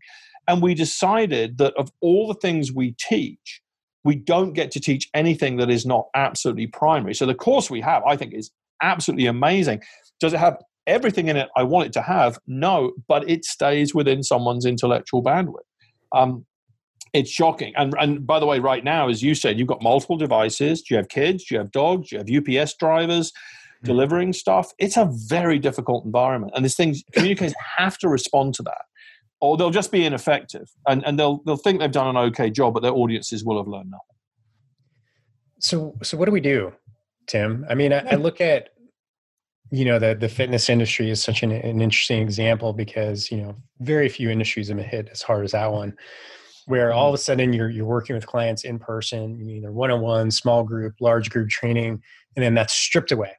[0.48, 3.60] And we decided that of all the things we teach,
[4.04, 7.14] we don't get to teach anything that is not absolutely primary.
[7.14, 8.50] So the course we have, I think, is
[8.82, 9.82] absolutely amazing.
[10.20, 12.38] Does it have everything in it I want it to have?
[12.46, 15.60] No, but it stays within someone's intellectual bandwidth.
[16.12, 16.44] Um,
[17.12, 17.74] it's shocking.
[17.76, 20.82] And, and by the way, right now, as you said, you've got multiple devices.
[20.82, 21.44] Do you have kids?
[21.44, 22.08] Do you have dogs?
[22.08, 23.86] Do you have UPS drivers mm-hmm.
[23.86, 24.72] delivering stuff?
[24.78, 26.52] It's a very difficult environment.
[26.56, 28.82] And these things, communicators have to respond to that
[29.42, 32.72] or they'll just be ineffective and, and they'll they'll think they've done an okay job,
[32.72, 34.16] but their audiences will have learned nothing.
[35.58, 36.72] So so what do we do,
[37.26, 37.66] Tim?
[37.68, 38.70] I mean, I, I look at
[39.70, 43.56] you know the the fitness industry is such an, an interesting example because you know
[43.80, 45.94] very few industries have been hit as hard as that one
[46.66, 50.00] where all of a sudden you're you're working with clients in person, either one on
[50.00, 52.00] one, small group, large group training,
[52.36, 53.32] and then that's stripped away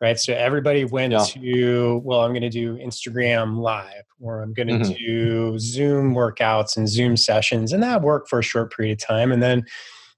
[0.00, 0.18] right?
[0.18, 1.24] So everybody went yeah.
[1.24, 4.92] to, well, I'm going to do Instagram live or I'm going to mm-hmm.
[4.92, 7.72] do Zoom workouts and Zoom sessions.
[7.72, 9.30] And that worked for a short period of time.
[9.30, 9.64] And then,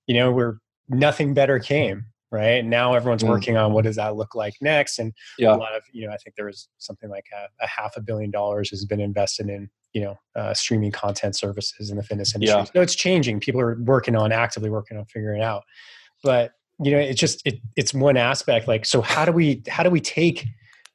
[0.06, 2.64] you know, we're nothing better came, right?
[2.64, 3.28] Now everyone's mm.
[3.28, 4.98] working on what does that look like next.
[4.98, 5.54] And yeah.
[5.54, 8.00] a lot of, you know, I think there was something like a, a half a
[8.00, 12.34] billion dollars has been invested in, you know, uh, streaming content services in the fitness
[12.34, 12.58] industry.
[12.58, 12.64] Yeah.
[12.64, 13.40] So it's changing.
[13.40, 15.64] People are working on, actively working on figuring it out.
[16.22, 19.82] But you know it's just it, it's one aspect like so how do we how
[19.82, 20.46] do we take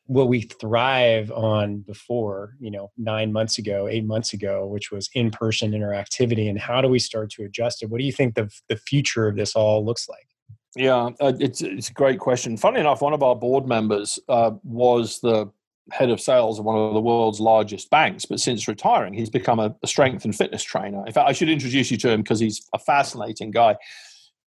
[0.07, 5.09] what we thrive on before, you know, nine months ago, eight months ago, which was
[5.13, 7.89] in person interactivity, and how do we start to adjust it?
[7.89, 10.27] What do you think the the future of this all looks like?
[10.75, 12.57] Yeah, uh, it's it's a great question.
[12.57, 15.51] Funny enough, one of our board members uh, was the
[15.91, 19.59] head of sales of one of the world's largest banks, but since retiring, he's become
[19.59, 21.05] a, a strength and fitness trainer.
[21.05, 23.77] In fact, I should introduce you to him because he's a fascinating guy.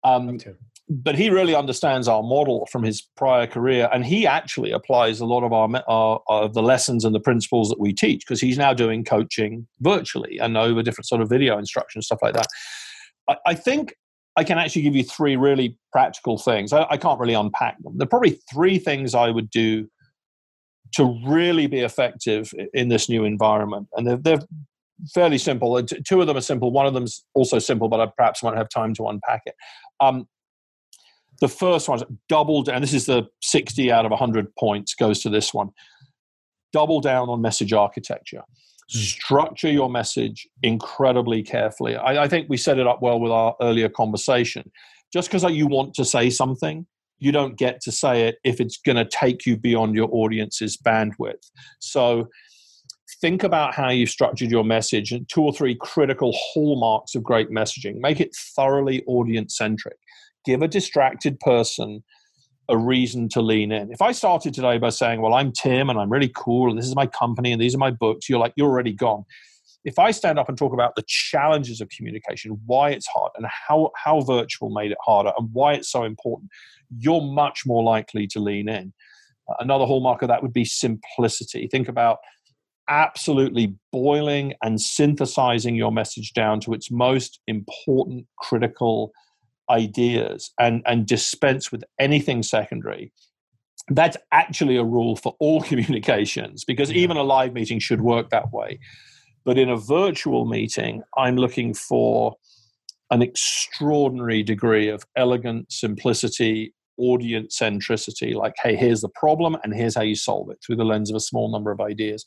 [0.03, 0.39] Um,
[0.89, 5.25] but he really understands our model from his prior career, and he actually applies a
[5.25, 8.57] lot of our, our of the lessons and the principles that we teach because he's
[8.57, 12.47] now doing coaching virtually and over different sort of video instruction stuff like that.
[13.27, 13.95] I, I think
[14.37, 16.71] I can actually give you three really practical things.
[16.71, 17.97] I, I can't really unpack them.
[17.97, 19.89] There are probably three things I would do
[20.93, 23.87] to really be effective in this new environment.
[23.93, 24.47] And they're, they're
[25.13, 25.83] fairly simple.
[25.83, 26.71] Two of them are simple.
[26.71, 29.55] One of them's also simple, but I perhaps won't have time to unpack it.
[29.99, 30.27] Um,
[31.39, 32.81] the first one is double down.
[32.81, 35.69] This is the 60 out of 100 points goes to this one.
[36.73, 38.43] Double down on message architecture.
[38.91, 38.99] Hmm.
[38.99, 41.95] Structure your message incredibly carefully.
[41.95, 44.71] I, I think we set it up well with our earlier conversation.
[45.13, 46.85] Just because you want to say something
[47.19, 50.77] you don't get to say it if it's going to take you beyond your audience's
[50.77, 51.49] bandwidth.
[51.79, 52.27] So
[53.21, 57.49] think about how you've structured your message and two or three critical hallmarks of great
[57.49, 57.99] messaging.
[57.99, 59.97] Make it thoroughly audience centric.
[60.47, 62.03] Give a distracted person
[62.69, 63.91] a reason to lean in.
[63.91, 66.87] If I started today by saying, Well, I'm Tim and I'm really cool and this
[66.87, 69.25] is my company and these are my books, you're like, You're already gone
[69.87, 73.45] if I stand up and talk about the challenges of communication, why it's hard, and
[73.45, 76.51] how, how virtual made it harder, and why it's so important,
[76.97, 78.93] you're much more likely to lean in.
[79.59, 81.69] Another hallmark of that would be simplicity.
[81.71, 82.17] Think about
[82.89, 89.13] absolutely boiling and synthesizing your message down to its most important, critical
[89.69, 93.11] ideas and, and dispense with anything secondary.
[93.89, 98.51] That's actually a rule for all communications because even a live meeting should work that
[98.51, 98.79] way.
[99.45, 102.35] But in a virtual meeting, I'm looking for
[103.11, 108.35] an extraordinary degree of elegance, simplicity, audience centricity.
[108.35, 111.15] Like, hey, here's the problem, and here's how you solve it through the lens of
[111.15, 112.25] a small number of ideas.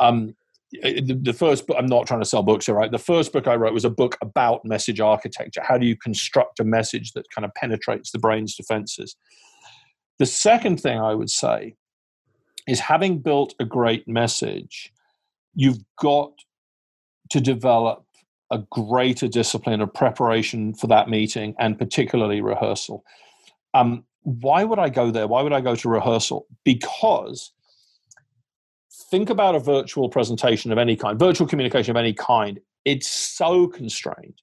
[0.00, 0.34] Um,
[0.72, 2.90] the, first book, I'm not trying to sell books here, right?
[2.90, 5.62] The first book I wrote was a book about message architecture.
[5.62, 9.16] How do you construct a message that kind of penetrates the brain's defenses?
[10.18, 11.76] The second thing I would say
[12.66, 14.92] is having built a great message,
[15.54, 16.32] you've got
[17.30, 18.04] to develop
[18.50, 23.04] a greater discipline of preparation for that meeting and particularly rehearsal.
[23.74, 25.26] Um, why would I go there?
[25.26, 26.46] Why would I go to rehearsal?
[26.64, 27.52] Because
[29.10, 32.60] think about a virtual presentation of any kind, virtual communication of any kind.
[32.84, 34.40] It's so constrained.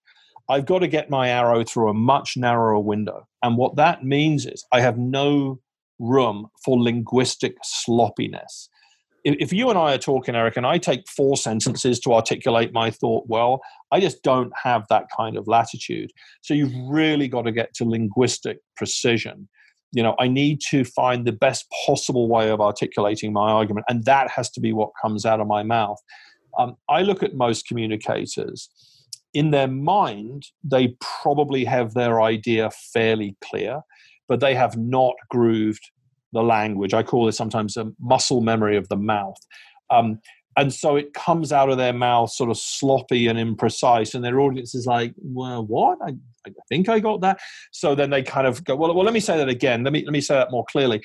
[0.49, 3.27] I've got to get my arrow through a much narrower window.
[3.41, 5.59] And what that means is I have no
[5.99, 8.69] room for linguistic sloppiness
[9.23, 12.91] if you and I are talking, Eric, and I take four sentences to articulate my
[12.91, 16.11] thought well, I just don't have that kind of latitude.
[16.41, 19.47] So you've really got to get to linguistic precision.
[19.93, 24.03] You know, I need to find the best possible way of articulating my argument, and
[24.05, 25.97] that has to be what comes out of my mouth.
[26.57, 28.69] Um, I look at most communicators.
[29.33, 33.81] In their mind, they probably have their idea fairly clear,
[34.27, 35.91] but they have not grooved
[36.33, 36.93] the language.
[36.93, 39.37] I call it sometimes a muscle memory of the mouth.
[39.89, 40.19] Um,
[40.57, 44.39] and so it comes out of their mouth sort of sloppy and imprecise, and their
[44.39, 45.99] audience is like, "Well, what?
[46.05, 46.13] I,
[46.47, 47.39] I think I got that."
[47.71, 49.83] So then they kind of go, "Well, well, let me say that again.
[49.83, 51.01] Let me let me say that more clearly."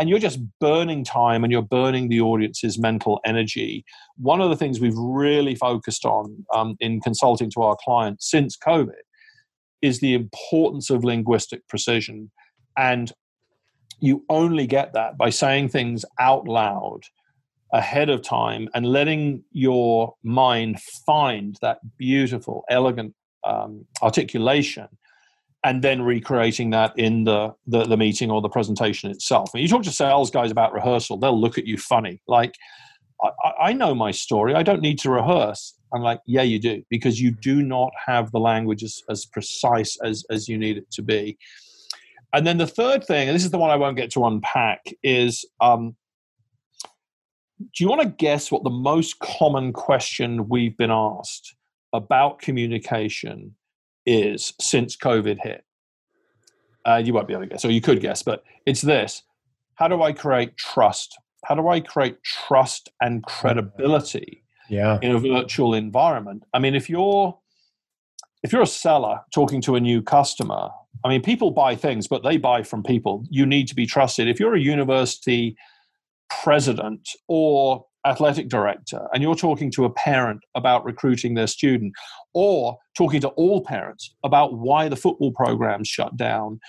[0.00, 3.84] And you're just burning time, and you're burning the audience's mental energy.
[4.16, 8.56] One of the things we've really focused on um, in consulting to our clients since
[8.56, 8.92] COVID
[9.82, 12.30] is the importance of linguistic precision
[12.76, 13.12] and
[14.00, 17.00] you only get that by saying things out loud
[17.72, 24.88] ahead of time and letting your mind find that beautiful, elegant um, articulation
[25.64, 29.50] and then recreating that in the, the, the meeting or the presentation itself.
[29.52, 32.22] And you talk to sales guys about rehearsal, they'll look at you funny.
[32.28, 32.54] Like,
[33.22, 34.54] I, I know my story.
[34.54, 35.74] I don't need to rehearse.
[35.92, 39.98] I'm like, yeah, you do, because you do not have the language as, as precise
[40.04, 41.38] as, as you need it to be.
[42.32, 44.82] And then the third thing, and this is the one I won't get to unpack,
[45.02, 45.96] is um,
[47.58, 51.54] do you want to guess what the most common question we've been asked
[51.92, 53.54] about communication
[54.06, 55.64] is since COVID hit?
[56.86, 59.22] Uh, you won't be able to guess, or you could guess, but it's this
[59.74, 61.18] How do I create trust?
[61.44, 64.98] How do I create trust and credibility yeah.
[65.02, 66.44] in a virtual environment?
[66.54, 67.38] I mean, if you're
[68.42, 70.70] if you're a seller talking to a new customer
[71.04, 73.24] I mean, people buy things, but they buy from people.
[73.30, 74.28] You need to be trusted.
[74.28, 75.56] If you're a university
[76.30, 81.92] president or athletic director and you're talking to a parent about recruiting their student
[82.32, 86.60] or talking to all parents about why the football program's shut down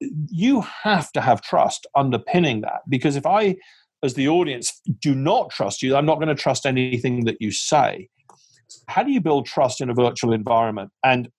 [0.00, 2.82] you have to have trust underpinning that.
[2.88, 3.56] Because if i
[4.04, 7.50] as the audience do not trust you i'm not going to trust anything that you
[7.50, 8.08] say.
[8.86, 10.90] How do you build trust in a virtual environment?
[11.02, 11.30] And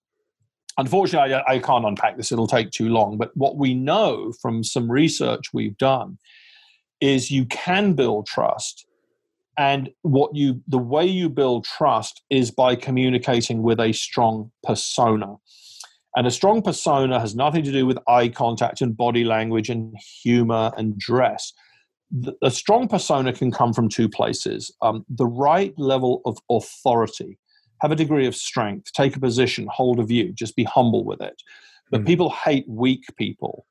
[0.77, 4.63] unfortunately I, I can't unpack this it'll take too long but what we know from
[4.63, 6.17] some research we've done
[7.01, 8.85] is you can build trust.
[9.57, 15.35] And what you the way you build trust is by communicating with a strong persona.
[16.15, 19.95] And a strong persona has nothing to do with eye contact and body language and
[20.23, 21.53] humor and dress.
[22.41, 24.73] A strong persona can come from two places.
[24.81, 27.37] Um, the right level of authority.
[27.81, 28.91] Have a degree of strength.
[28.93, 29.67] Take a position.
[29.71, 30.33] Hold a view.
[30.33, 31.41] Just be humble with it.
[31.91, 32.07] But mm.
[32.07, 33.65] people hate weak people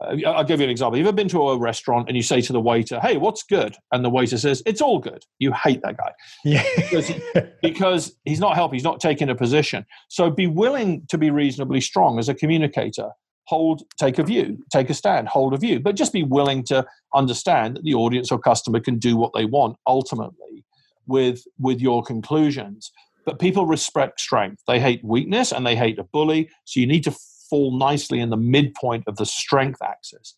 [0.00, 0.98] Uh, I'll give you an example.
[0.98, 3.76] You've ever been to a restaurant and you say to the waiter, "Hey, what's good?"
[3.92, 6.12] and the waiter says, "It's all good." You hate that guy,
[6.44, 7.10] yeah, because,
[7.62, 8.76] because he's not helping.
[8.76, 9.86] He's not taking a position.
[10.08, 13.10] So be willing to be reasonably strong as a communicator.
[13.46, 16.84] Hold, take a view, take a stand, hold a view, but just be willing to
[17.14, 20.64] understand that the audience or customer can do what they want ultimately
[21.06, 22.90] with with your conclusions.
[23.24, 24.62] But people respect strength.
[24.68, 26.48] They hate weakness and they hate a bully.
[26.64, 27.16] So you need to
[27.48, 30.36] fall nicely in the midpoint of the strength axis.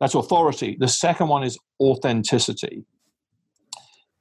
[0.00, 0.76] That's authority.
[0.78, 2.84] The second one is authenticity.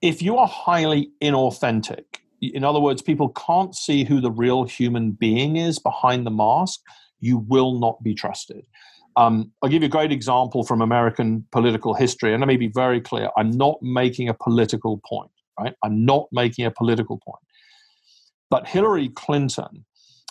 [0.02, 2.04] If you are highly inauthentic,
[2.42, 6.82] in other words, people can't see who the real human being is behind the mask,
[7.20, 8.66] you will not be trusted.
[9.16, 12.68] Um, I'll give you a great example from American political history, and let me be
[12.68, 15.74] very clear I'm not making a political point, right?
[15.84, 17.42] I'm not making a political point.
[18.52, 19.86] But Hillary Clinton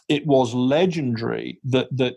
[0.08, 2.14] it was legendary that that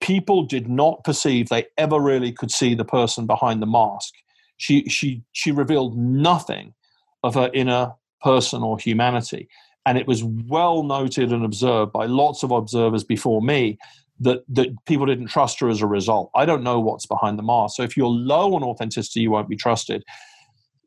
[0.00, 4.12] people did not perceive they ever really could see the person behind the mask.
[4.56, 6.74] She she she revealed nothing
[7.22, 7.92] of her inner
[8.22, 9.48] person or humanity.
[9.84, 13.78] And it was well noted and observed by lots of observers before me
[14.20, 16.30] that, that people didn't trust her as a result.
[16.36, 17.76] I don't know what's behind the mask.
[17.76, 20.04] So if you're low on authenticity, you won't be trusted.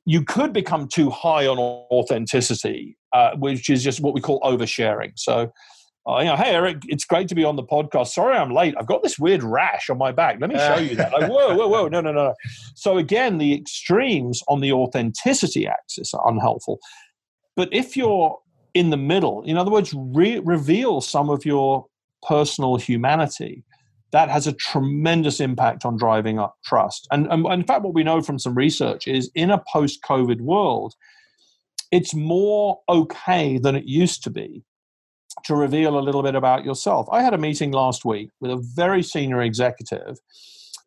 [0.06, 5.12] You could become too high on authenticity, uh, which is just what we call oversharing.
[5.16, 5.52] So
[6.08, 8.10] Oh, you know, hey Eric, it's great to be on the podcast.
[8.10, 8.76] Sorry, I'm late.
[8.78, 10.38] I've got this weird rash on my back.
[10.40, 11.12] Let me show you that.
[11.12, 12.36] Like, whoa, whoa, whoa, no, no, no.
[12.76, 16.80] So again, the extremes on the authenticity axis are unhelpful.
[17.56, 18.38] But if you're
[18.76, 21.88] in the middle, in other words, re- reveal some of your
[22.22, 23.64] personal humanity,
[24.12, 27.08] that has a tremendous impact on driving up trust.
[27.12, 30.94] And, and in fact, what we know from some research is in a post-COVID world,
[31.92, 34.64] it's more okay than it used to be
[35.44, 37.08] to reveal a little bit about yourself.
[37.12, 40.18] I had a meeting last week with a very senior executive,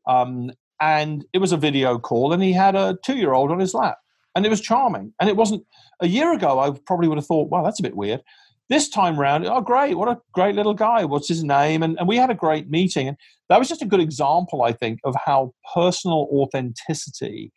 [0.06, 3.58] um, and it was a video call, and he had a two year old on
[3.58, 3.98] his lap,
[4.34, 5.12] and it was charming.
[5.20, 5.64] And it wasn't
[6.00, 8.22] a year ago, I probably would have thought, wow, that's a bit weird.
[8.68, 11.04] This time round, oh, great, what a great little guy.
[11.04, 11.82] What's his name?
[11.82, 13.08] And, and we had a great meeting.
[13.08, 13.16] And
[13.48, 17.50] that was just a good example, I think, of how personal authenticity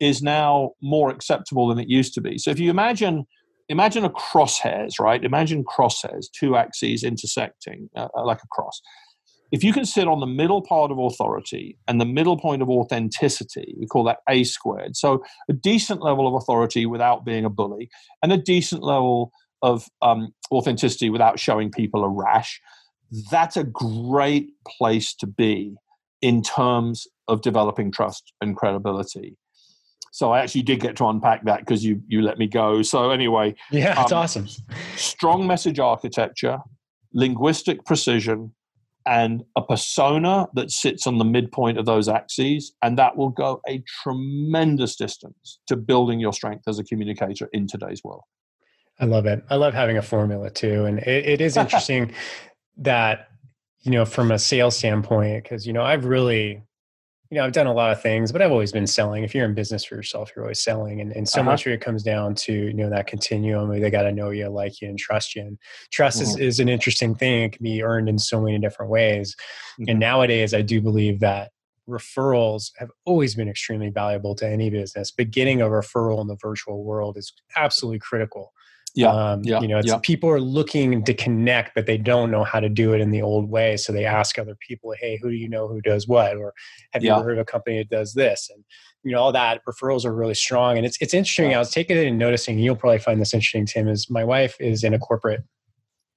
[0.00, 2.36] is now more acceptable than it used to be.
[2.36, 3.26] So if you imagine,
[3.70, 5.24] imagine a crosshairs, right?
[5.24, 8.82] Imagine crosshairs, two axes intersecting uh, uh, like a cross.
[9.52, 12.68] If you can sit on the middle part of authority and the middle point of
[12.68, 14.96] authenticity, we call that A squared.
[14.96, 17.88] So a decent level of authority without being a bully,
[18.22, 22.60] and a decent level of um, authenticity without showing people a rash.
[23.30, 25.74] That's a great place to be
[26.22, 29.36] in terms of developing trust and credibility.
[30.10, 32.82] So I actually did get to unpack that because you you let me go.
[32.82, 34.48] So anyway, yeah, that's um, awesome.
[34.96, 36.58] Strong message architecture,
[37.12, 38.52] linguistic precision,
[39.06, 43.60] and a persona that sits on the midpoint of those axes, and that will go
[43.68, 48.22] a tremendous distance to building your strength as a communicator in today's world.
[48.98, 49.42] I love it.
[49.48, 52.12] I love having a formula too, and it, it is interesting
[52.78, 53.28] that
[53.82, 56.62] you know from a sales standpoint because you know I've really
[57.30, 59.22] you know, I've done a lot of things, but I've always been selling.
[59.22, 61.00] If you're in business for yourself, you're always selling.
[61.00, 61.50] And, and so uh-huh.
[61.50, 63.70] much of it comes down to, you know, that continuum.
[63.70, 65.42] They got to know you, like you, and trust you.
[65.42, 65.58] And
[65.92, 66.30] trust mm-hmm.
[66.30, 67.44] is, is an interesting thing.
[67.44, 69.36] It can be earned in so many different ways.
[69.80, 69.90] Mm-hmm.
[69.90, 71.52] And nowadays, I do believe that
[71.88, 76.36] referrals have always been extremely valuable to any business, but getting a referral in the
[76.36, 78.52] virtual world is absolutely critical.
[78.94, 79.98] Yeah, um, yeah, you know, yeah.
[80.02, 83.22] people are looking to connect, but they don't know how to do it in the
[83.22, 83.76] old way.
[83.76, 86.52] So they ask other people, "Hey, who do you know who does what?" Or
[86.92, 88.64] "Have you ever heard of a company that does this?" And
[89.04, 90.76] you know, all that referrals are really strong.
[90.76, 91.54] And it's it's interesting.
[91.54, 92.58] I was taking it and noticing.
[92.58, 93.88] You'll probably find this interesting, Tim.
[93.88, 95.42] Is my wife is in a corporate.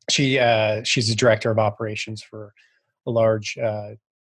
[0.09, 2.53] She uh, she's a director of operations for
[3.05, 3.91] a large uh,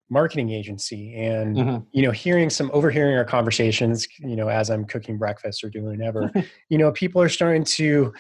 [0.10, 1.78] marketing agency and mm-hmm.
[1.92, 5.98] you know hearing some overhearing our conversations you know as i'm cooking breakfast or doing
[5.98, 6.32] whatever
[6.70, 8.12] you know people are starting to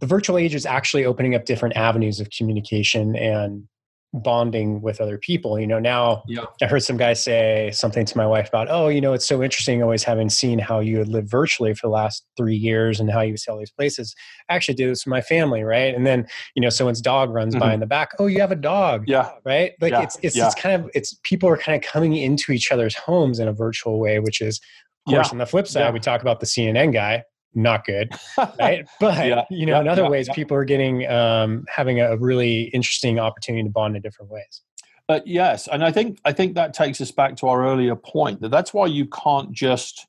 [0.00, 3.66] the virtual age is actually opening up different avenues of communication and
[4.14, 5.58] bonding with other people.
[5.58, 6.44] You know, now yeah.
[6.60, 9.42] I heard some guy say something to my wife about, oh, you know, it's so
[9.42, 13.10] interesting always having seen how you had lived virtually for the last three years and
[13.10, 14.14] how you see all these places.
[14.48, 15.94] I actually do this with my family, right?
[15.94, 17.60] And then, you know, someone's dog runs mm-hmm.
[17.60, 18.10] by in the back.
[18.18, 19.04] Oh, you have a dog.
[19.06, 19.30] Yeah.
[19.44, 19.72] Right.
[19.80, 20.02] Like yeah.
[20.02, 20.46] it's it's yeah.
[20.46, 23.52] it's kind of it's people are kind of coming into each other's homes in a
[23.52, 24.60] virtual way, which is
[25.06, 27.24] of course on the flip side, we talk about the CNN guy
[27.54, 28.12] not good
[28.58, 28.86] right?
[29.00, 32.16] But yeah, you know yeah, in other yeah, ways people are getting um, having a
[32.16, 34.62] really interesting opportunity to bond in different ways.
[35.08, 38.40] Uh, yes and i think i think that takes us back to our earlier point
[38.40, 40.06] that that's why you can't just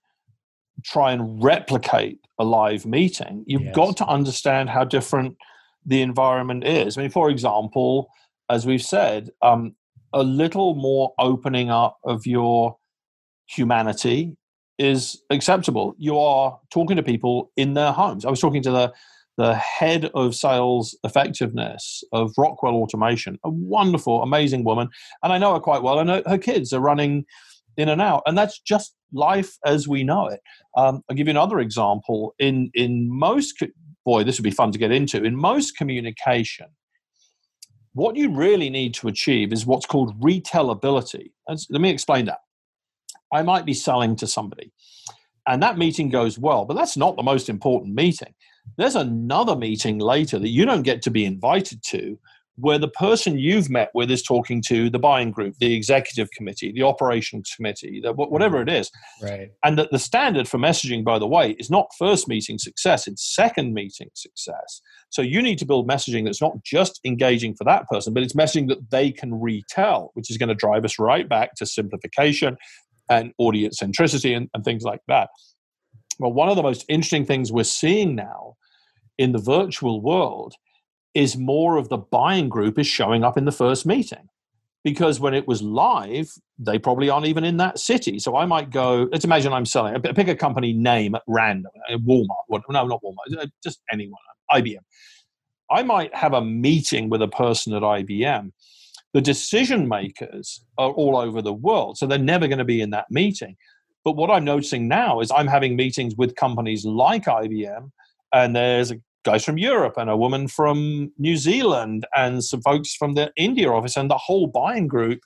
[0.83, 3.43] try and replicate a live meeting.
[3.47, 3.75] You've yes.
[3.75, 5.37] got to understand how different
[5.85, 6.97] the environment is.
[6.97, 8.09] I mean for example
[8.49, 9.75] as we've said um,
[10.13, 12.77] a little more opening up of your
[13.47, 14.35] humanity
[14.79, 15.95] is acceptable.
[15.97, 18.25] You are talking to people in their homes.
[18.25, 18.93] I was talking to the
[19.35, 24.89] the head of sales effectiveness of Rockwell Automation, a wonderful, amazing woman,
[25.23, 25.97] and I know her quite well.
[25.97, 27.25] And her, kids are running
[27.75, 30.39] in and out, and that's just life as we know it.
[30.77, 32.35] Um, I'll give you another example.
[32.37, 33.63] In in most,
[34.05, 35.23] boy, this would be fun to get into.
[35.23, 36.67] In most communication,
[37.93, 41.31] what you really need to achieve is what's called retellability.
[41.47, 42.39] Let me explain that.
[43.33, 44.71] I might be selling to somebody.
[45.47, 48.33] And that meeting goes well, but that's not the most important meeting.
[48.77, 52.17] There's another meeting later that you don't get to be invited to
[52.55, 56.71] where the person you've met with is talking to the buying group, the executive committee,
[56.71, 58.91] the operations committee, the, whatever it is.
[59.21, 59.51] Right.
[59.63, 63.35] And that the standard for messaging, by the way, is not first meeting success, it's
[63.35, 64.81] second meeting success.
[65.09, 68.33] So you need to build messaging that's not just engaging for that person, but it's
[68.33, 72.57] messaging that they can retell, which is going to drive us right back to simplification,
[73.09, 75.29] and audience centricity and, and things like that.
[76.19, 78.55] Well, one of the most interesting things we're seeing now
[79.17, 80.53] in the virtual world
[81.13, 84.29] is more of the buying group is showing up in the first meeting.
[84.83, 86.29] Because when it was live
[86.59, 88.19] they probably aren't even in that city.
[88.19, 91.97] So i might go let's imagine i'm selling pick a company name at random uh,
[91.97, 94.19] walmart no not walmart uh, just anyone
[94.51, 94.77] ibm
[95.71, 98.51] i might have a meeting with a person at ibm
[99.13, 102.89] the decision makers are all over the world, so they're never going to be in
[102.91, 103.55] that meeting.
[104.03, 107.91] But what I'm noticing now is I'm having meetings with companies like IBM,
[108.33, 108.91] and there's
[109.23, 113.71] guys from Europe and a woman from New Zealand and some folks from the India
[113.71, 115.21] office, and the whole buying group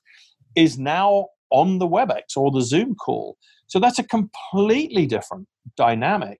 [0.55, 3.37] is now on the WebEx or the Zoom call.
[3.67, 6.39] So that's a completely different dynamic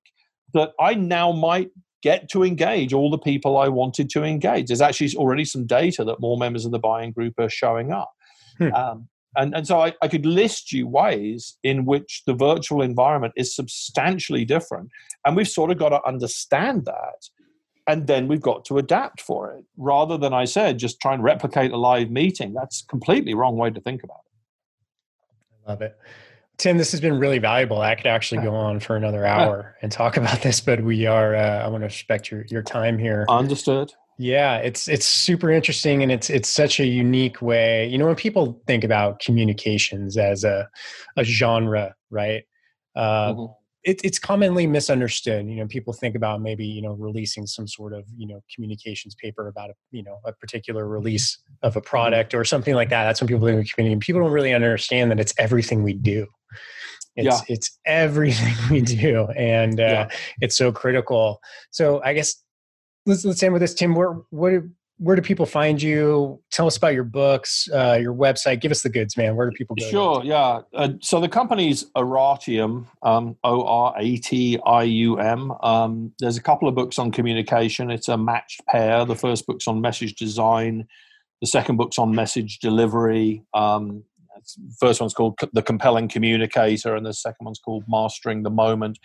[0.54, 1.70] that I now might
[2.08, 4.68] get to engage all the people I wanted to engage.
[4.68, 8.12] There's actually already some data that more members of the buying group are showing up.
[8.58, 8.74] Hmm.
[8.74, 13.34] Um, and, and so I, I, could list you ways in which the virtual environment
[13.36, 14.90] is substantially different.
[15.26, 17.20] And we've sort of got to understand that.
[17.88, 21.22] And then we've got to adapt for it rather than I said, just try and
[21.22, 22.54] replicate a live meeting.
[22.54, 24.32] That's completely wrong way to think about it.
[25.68, 25.98] I love it.
[26.58, 27.82] Tim, this has been really valuable.
[27.82, 31.36] I could actually go on for another hour and talk about this, but we are.
[31.36, 33.26] Uh, I want to respect your your time here.
[33.30, 33.94] Understood.
[34.20, 37.88] Yeah, it's it's super interesting, and it's it's such a unique way.
[37.88, 40.68] You know, when people think about communications as a
[41.16, 42.44] a genre, right?
[42.96, 43.54] Uh, mm-hmm
[43.88, 45.48] it, it's commonly misunderstood.
[45.48, 49.16] You know, people think about maybe you know releasing some sort of you know communications
[49.16, 53.06] paper about a you know a particular release of a product or something like that.
[53.06, 53.98] That's when people think of community.
[54.00, 56.28] People don't really understand that it's everything we do.
[57.16, 57.56] It's yeah.
[57.56, 60.10] it's everything we do, and uh, yeah.
[60.40, 61.42] it's so critical.
[61.72, 62.36] So I guess
[63.06, 63.96] let's let's end with this, Tim.
[63.96, 64.54] Where what
[65.00, 66.42] where do people find you?
[66.52, 68.62] Tell us about your books, uh, your website.
[68.62, 69.36] Give us the goods, man.
[69.36, 69.90] Where do people go?
[69.90, 70.62] Sure, yeah.
[70.74, 75.52] Uh, so the company's Oratium, um, O R A T I U M.
[75.62, 77.92] Um, there's a couple of books on communication.
[77.92, 79.06] It's a matched pair.
[79.06, 80.88] The first book's on message design.
[81.42, 83.44] The second book's on message delivery.
[83.54, 84.04] Um,
[84.80, 89.00] first one's called The Compelling Communicator, and the second one's called Mastering the Moment.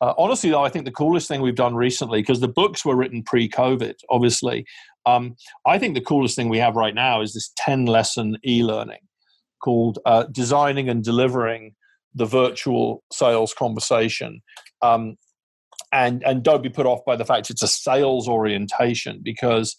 [0.00, 2.96] Uh, honestly, though, I think the coolest thing we've done recently, because the books were
[2.96, 4.64] written pre COVID, obviously,
[5.06, 8.62] um, I think the coolest thing we have right now is this 10 lesson e
[8.62, 9.00] learning
[9.62, 11.74] called uh, Designing and Delivering
[12.14, 14.42] the Virtual Sales Conversation.
[14.82, 15.16] Um,
[15.92, 19.74] and, and don't be put off by the fact it's a sales orientation because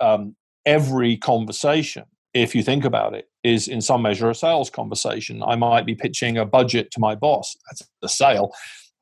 [0.00, 0.34] um,
[0.64, 5.42] every conversation, if you think about it, is in some measure a sales conversation.
[5.42, 8.52] I might be pitching a budget to my boss, that's a sale.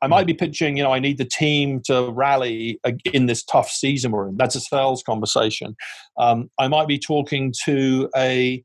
[0.03, 3.69] I might be pitching, you know, I need the team to rally in this tough
[3.69, 4.37] season we're in.
[4.39, 5.77] That's a sales conversation.
[6.19, 8.65] Um, I might be talking to a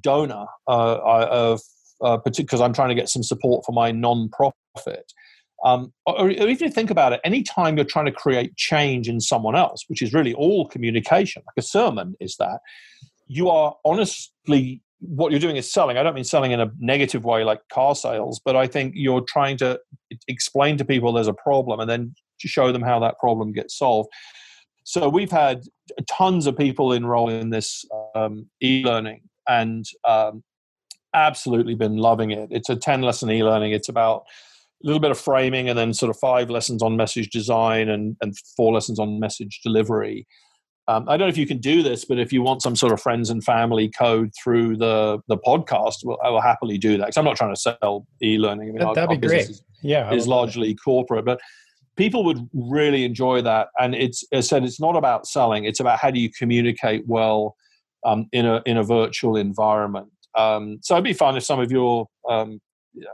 [0.00, 1.60] donor uh, of
[2.02, 5.12] uh, because I'm trying to get some support for my non-profit.
[5.64, 9.20] Um, or, or if you think about it, anytime you're trying to create change in
[9.20, 12.60] someone else, which is really all communication, like a sermon is that,
[13.26, 15.96] you are honestly what you're doing is selling.
[15.96, 19.22] I don't mean selling in a negative way like car sales, but I think you're
[19.22, 19.78] trying to
[20.28, 23.76] explain to people there's a problem and then to show them how that problem gets
[23.76, 24.10] solved.
[24.84, 25.62] So we've had
[26.08, 27.84] tons of people enroll in this
[28.14, 30.44] um, e-learning and um,
[31.12, 32.48] absolutely been loving it.
[32.50, 33.72] It's a 10 lesson e-learning.
[33.72, 34.24] It's about
[34.84, 38.16] a little bit of framing and then sort of five lessons on message design and,
[38.20, 40.26] and four lessons on message delivery.
[40.88, 42.92] Um, I don't know if you can do this, but if you want some sort
[42.92, 47.06] of friends and family code through the the podcast, well, I will happily do that
[47.06, 48.68] because I'm not trying to sell e-learning.
[48.68, 49.50] I mean, That'd our, be great.
[49.50, 50.82] Is, yeah, is largely that.
[50.84, 51.40] corporate, but
[51.96, 53.68] people would really enjoy that.
[53.80, 57.04] And it's as I said, it's not about selling; it's about how do you communicate
[57.06, 57.56] well
[58.04, 60.08] um, in a in a virtual environment.
[60.36, 62.60] Um, so it'd be fun if some of your um,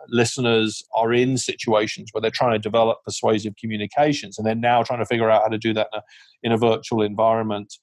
[0.09, 4.99] listeners are in situations where they're trying to develop persuasive communications and they're now trying
[4.99, 6.03] to figure out how to do that in a,
[6.45, 7.75] in a virtual environment.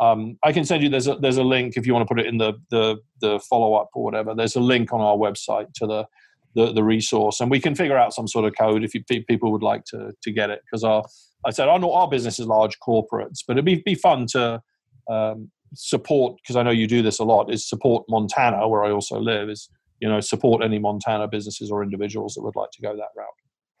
[0.00, 2.20] Um, I can send you there's a there's a link if you want to put
[2.20, 4.34] it in the the, the follow up or whatever.
[4.34, 6.06] There's a link on our website to the,
[6.54, 9.50] the the, resource, and we can figure out some sort of code if you, people
[9.50, 10.60] would like to to get it.
[10.64, 11.02] Because our
[11.44, 14.62] I said our our business is large corporates, but it'd be be fun to
[15.10, 17.52] um, support because I know you do this a lot.
[17.52, 19.68] Is support Montana where I also live is
[20.00, 23.26] you know support any Montana businesses or individuals that would like to go that route.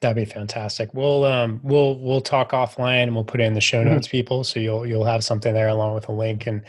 [0.00, 0.94] That'd be fantastic.
[0.94, 3.94] We'll um we'll we'll talk offline and we'll put it in the show mm-hmm.
[3.94, 4.16] notes, mm-hmm.
[4.16, 4.44] people.
[4.44, 6.46] So you'll you'll have something there along with a link.
[6.46, 6.62] And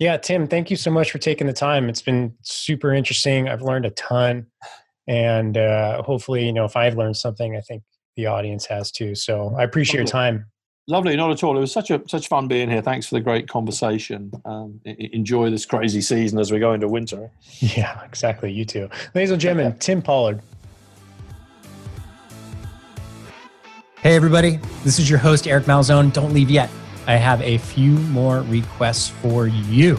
[0.00, 1.88] yeah, Tim, thank you so much for taking the time.
[1.88, 3.48] It's been super interesting.
[3.48, 4.46] I've learned a ton,
[5.06, 7.84] and uh, hopefully, you know, if I've learned something, I think
[8.16, 9.14] the audience has too.
[9.14, 10.46] So I appreciate your time.
[10.86, 11.56] Lovely, not at all.
[11.56, 12.82] It was such a such fun being here.
[12.82, 14.30] Thanks for the great conversation.
[14.44, 17.30] Um, enjoy this crazy season as we go into winter.
[17.60, 18.52] Yeah, exactly.
[18.52, 19.76] You too, ladies and gentlemen.
[19.78, 20.42] Tim Pollard.
[24.00, 26.12] Hey everybody, this is your host Eric Malzone.
[26.12, 26.68] Don't leave yet.
[27.06, 29.98] I have a few more requests for you.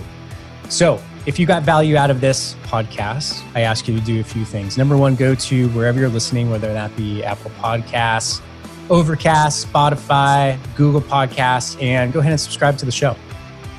[0.70, 4.24] So, if you got value out of this podcast, I ask you to do a
[4.24, 4.78] few things.
[4.78, 8.42] Number one, go to wherever you're listening, whether that be Apple Podcasts
[8.90, 13.16] Overcast, Spotify, Google Podcasts, and go ahead and subscribe to the show.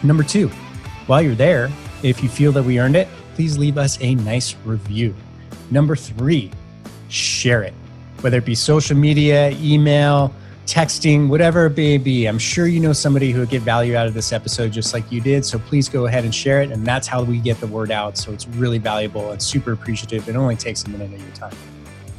[0.02, 0.48] Number two,
[1.06, 1.70] while you're there,
[2.02, 5.14] if you feel that we earned it, please leave us a nice review.
[5.70, 6.50] Number three,
[7.08, 7.74] share it,
[8.20, 10.34] whether it be social media, email,
[10.66, 12.26] texting, whatever it may be.
[12.26, 15.10] I'm sure you know somebody who would get value out of this episode just like
[15.12, 15.44] you did.
[15.44, 16.72] So please go ahead and share it.
[16.72, 18.18] And that's how we get the word out.
[18.18, 20.28] So it's really valuable and super appreciative.
[20.28, 21.56] It only takes a minute of your time.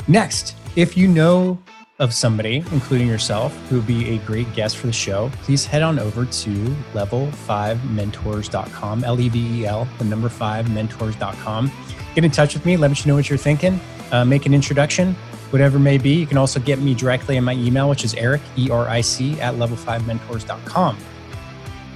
[0.07, 1.59] Next, if you know
[1.99, 5.81] of somebody, including yourself, who would be a great guest for the show, please head
[5.81, 6.49] on over to
[6.93, 11.71] level5mentors.com, L E V E L, the number five mentors.com.
[12.15, 13.79] Get in touch with me, let me know what you're thinking,
[14.11, 15.13] uh, make an introduction,
[15.49, 16.15] whatever may be.
[16.15, 19.01] You can also get me directly in my email, which is Eric, E R I
[19.01, 20.97] C, at level5mentors.com.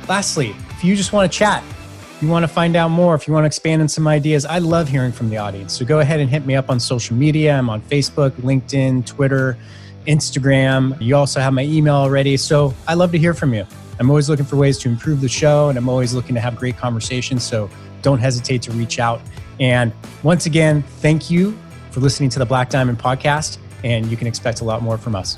[0.07, 1.63] Lastly, if you just want to chat,
[2.21, 4.59] you want to find out more, if you want to expand on some ideas, I
[4.59, 5.73] love hearing from the audience.
[5.73, 7.57] So go ahead and hit me up on social media.
[7.57, 9.57] I'm on Facebook, LinkedIn, Twitter.
[10.05, 10.99] Instagram.
[11.01, 12.37] You also have my email already.
[12.37, 13.65] So I love to hear from you.
[13.99, 16.55] I'm always looking for ways to improve the show and I'm always looking to have
[16.55, 17.43] great conversations.
[17.43, 17.69] So
[18.01, 19.21] don't hesitate to reach out.
[19.59, 19.93] And
[20.23, 21.57] once again, thank you
[21.91, 23.59] for listening to the Black Diamond podcast.
[23.83, 25.37] And you can expect a lot more from us.